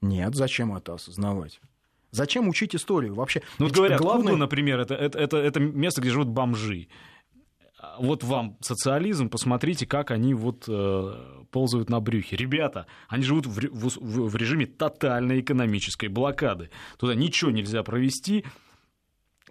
[0.00, 1.60] Нет, зачем это осознавать?
[2.10, 3.42] Зачем учить историю вообще?
[3.58, 4.32] Ну, вот говорят, главное...
[4.32, 6.88] Куба, например, это, это, это, это место, где живут бомжи.
[7.98, 11.14] Вот вам социализм, посмотрите, как они вот э,
[11.50, 12.36] ползают на брюхе.
[12.36, 16.70] Ребята, они живут в, в, в режиме тотальной экономической блокады.
[16.98, 18.44] Туда ничего нельзя провести,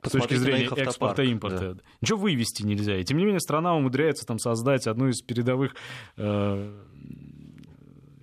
[0.04, 1.76] с точки зрения экспорта и импорта.
[1.76, 1.82] Да.
[2.02, 2.98] Ничего вывести нельзя.
[2.98, 5.76] И тем не менее страна умудряется там создать одну из передовых
[6.18, 6.74] э,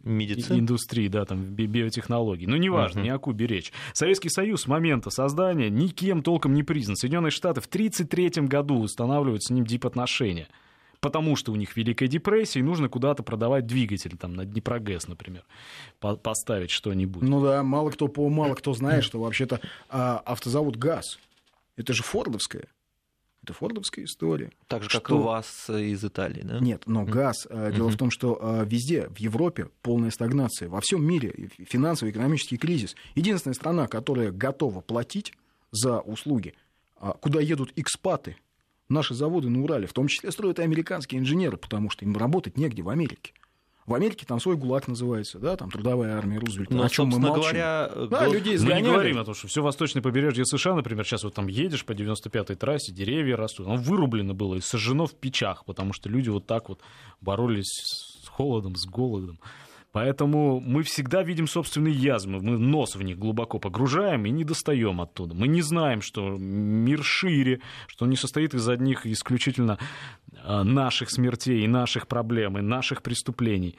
[0.05, 0.59] Медицин?
[0.61, 2.47] индустрии, да, там, би биотехнологий.
[2.47, 3.05] Ну, неважно, uh-huh.
[3.05, 3.72] не о Кубе речь.
[3.93, 6.97] Советский Союз с момента создания никем толком не признан.
[6.97, 10.49] Соединенные Штаты в 1933 году устанавливают с ним дипотношения
[11.01, 15.45] потому что у них Великая депрессия, и нужно куда-то продавать двигатель, там, на Днепрогэс, например,
[16.01, 17.22] по поставить что-нибудь.
[17.22, 21.18] Ну да, мало кто, мало кто знает, что вообще-то а, автозавод ГАЗ
[21.79, 22.66] это же фордовская.
[23.45, 24.51] Это фордовская история.
[24.66, 25.01] Так же, что...
[25.01, 26.59] как у вас из Италии, да?
[26.59, 27.47] Нет, но газ.
[27.47, 27.74] Mm-hmm.
[27.74, 30.68] Дело в том, что э, везде, в Европе, полная стагнация.
[30.68, 32.97] Во всем мире финансовый, экономический кризис.
[33.14, 35.33] Единственная страна, которая готова платить
[35.70, 36.55] за услуги,
[36.97, 38.37] а, куда едут экспаты,
[38.89, 42.57] наши заводы на Урале, в том числе строят и американские инженеры, потому что им работать
[42.57, 43.33] негде в Америке.
[43.89, 46.74] В Америке там свой ГУЛАГ называется, да, там трудовая армия Рузвельта.
[46.74, 47.41] Ну, о чем мы молчим?
[47.41, 48.34] говоря, да, гол...
[48.34, 51.47] людей Мы не говорим о том, что все восточное побережье США, например, сейчас вот там
[51.47, 56.11] едешь по 95-й трассе, деревья растут, оно вырублено было и сожжено в печах, потому что
[56.11, 56.82] люди вот так вот
[57.22, 57.70] боролись
[58.24, 59.41] с холодом, с голодом.
[59.93, 65.01] Поэтому мы всегда видим собственные язвы, мы нос в них глубоко погружаем и не достаем
[65.01, 65.34] оттуда.
[65.34, 69.78] Мы не знаем, что мир шире, что он не состоит из одних исключительно
[70.45, 73.78] а, наших смертей, наших проблем и наших преступлений.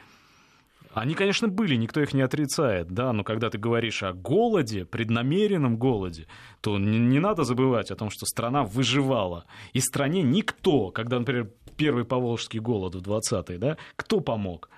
[0.91, 5.77] Они, конечно, были, никто их не отрицает, да, но когда ты говоришь о голоде, преднамеренном
[5.77, 6.25] голоде,
[6.61, 9.45] то не, не надо забывать о том, что страна выживала.
[9.73, 14.69] И стране никто, когда, например, первый поволжский голод в 20-е, да, кто помог?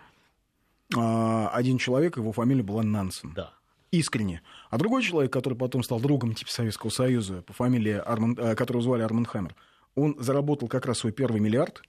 [0.96, 3.34] А, один человек, его фамилия была Нансен.
[3.34, 3.54] Да.
[3.92, 4.42] Искренне.
[4.70, 8.82] А другой человек, который потом стал другом типа Советского Союза, по фамилии Арман, э, которого
[8.82, 9.56] звали Арман Хаммер,
[9.96, 11.84] он заработал как раз свой первый миллиард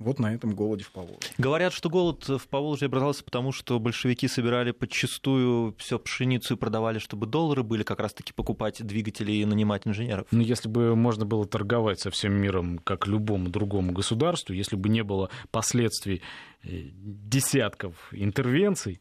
[0.00, 1.30] вот на этом голоде в Поволжье.
[1.38, 6.98] Говорят, что голод в Поволжье образовался потому, что большевики собирали подчастую все пшеницу и продавали,
[6.98, 10.26] чтобы доллары были как раз-таки покупать двигатели и нанимать инженеров.
[10.32, 14.88] Ну, если бы можно было торговать со всем миром, как любому другому государству, если бы
[14.88, 16.22] не было последствий
[16.64, 19.00] э, десятков интервенций,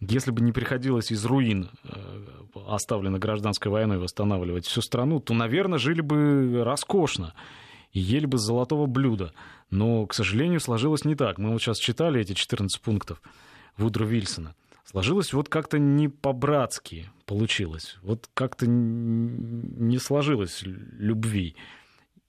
[0.00, 2.26] если бы не приходилось из руин, э,
[2.66, 7.34] оставленной гражданской войной, восстанавливать всю страну, то, наверное, жили бы роскошно
[7.92, 9.32] и ели бы с золотого блюда.
[9.70, 11.38] Но, к сожалению, сложилось не так.
[11.38, 13.22] Мы вот сейчас читали эти 14 пунктов
[13.76, 14.54] Вудру Вильсона.
[14.84, 17.98] Сложилось вот как-то не по-братски получилось.
[18.02, 21.56] Вот как-то не сложилось любви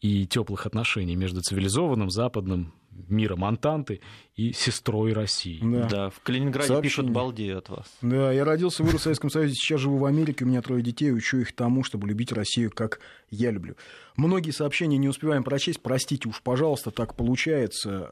[0.02, 2.74] и теплых отношений между цивилизованным западным
[3.08, 4.02] миром Антанты
[4.36, 5.60] и сестрой России.
[5.62, 6.90] Да, да в Калининграде Сообщение.
[6.90, 7.86] пишут балдею от вас.
[8.02, 11.12] Да, я родился, вырос в Советском Союзе, сейчас живу в Америке, у меня трое детей,
[11.12, 13.76] учу их тому, чтобы любить Россию, как я люблю.
[14.16, 18.12] Многие сообщения не успеваем прочесть, простите уж, пожалуйста, так получается.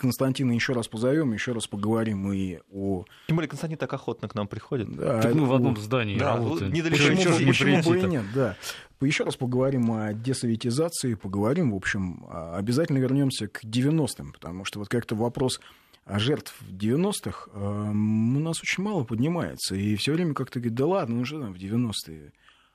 [0.00, 3.04] Константина еще раз позовем, еще раз поговорим и о...
[3.26, 4.90] Тем более Константин так охотно к нам приходит.
[4.96, 6.72] Да, так мы в одном здании да, работаем.
[6.72, 8.56] Недалеко почему, не почему бы и нет, да.
[9.02, 14.78] Еще раз поговорим о десоветизации, поговорим, в общем, а, обязательно вернемся к 90-м, потому что
[14.78, 15.60] вот как-то вопрос
[16.06, 19.74] жертв 90-х э, у нас очень мало поднимается.
[19.74, 22.32] И все время как-то говорит, да ладно, ну что там в 90-е,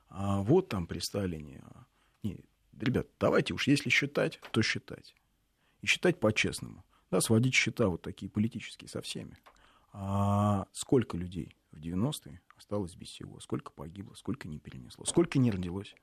[0.10, 1.64] а вот там при Сталине.
[2.22, 2.42] Нет,
[2.80, 5.16] ребят, давайте уж, если считать, то считать.
[5.82, 9.38] И считать по-честному да, сводить счета вот такие политические со всеми.
[9.94, 13.40] А сколько людей в 90-е осталось без всего?
[13.40, 14.14] Сколько погибло?
[14.16, 15.06] Сколько не перенесло?
[15.06, 15.96] Сколько не родилось?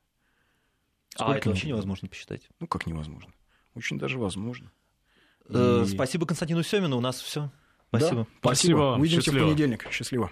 [1.15, 2.49] А, сколько а это вообще невозможно посчитать?
[2.59, 3.33] Ну, как невозможно?
[3.75, 4.71] Очень даже возможно.
[5.49, 5.87] Э, И...
[5.87, 6.97] Спасибо Константину Семину.
[6.97, 7.51] У нас все.
[7.89, 8.23] Спасибо.
[8.23, 8.95] Да, спасибо.
[8.97, 9.45] Увидимся Счастливо.
[9.45, 9.87] в понедельник.
[9.91, 10.31] Счастливо.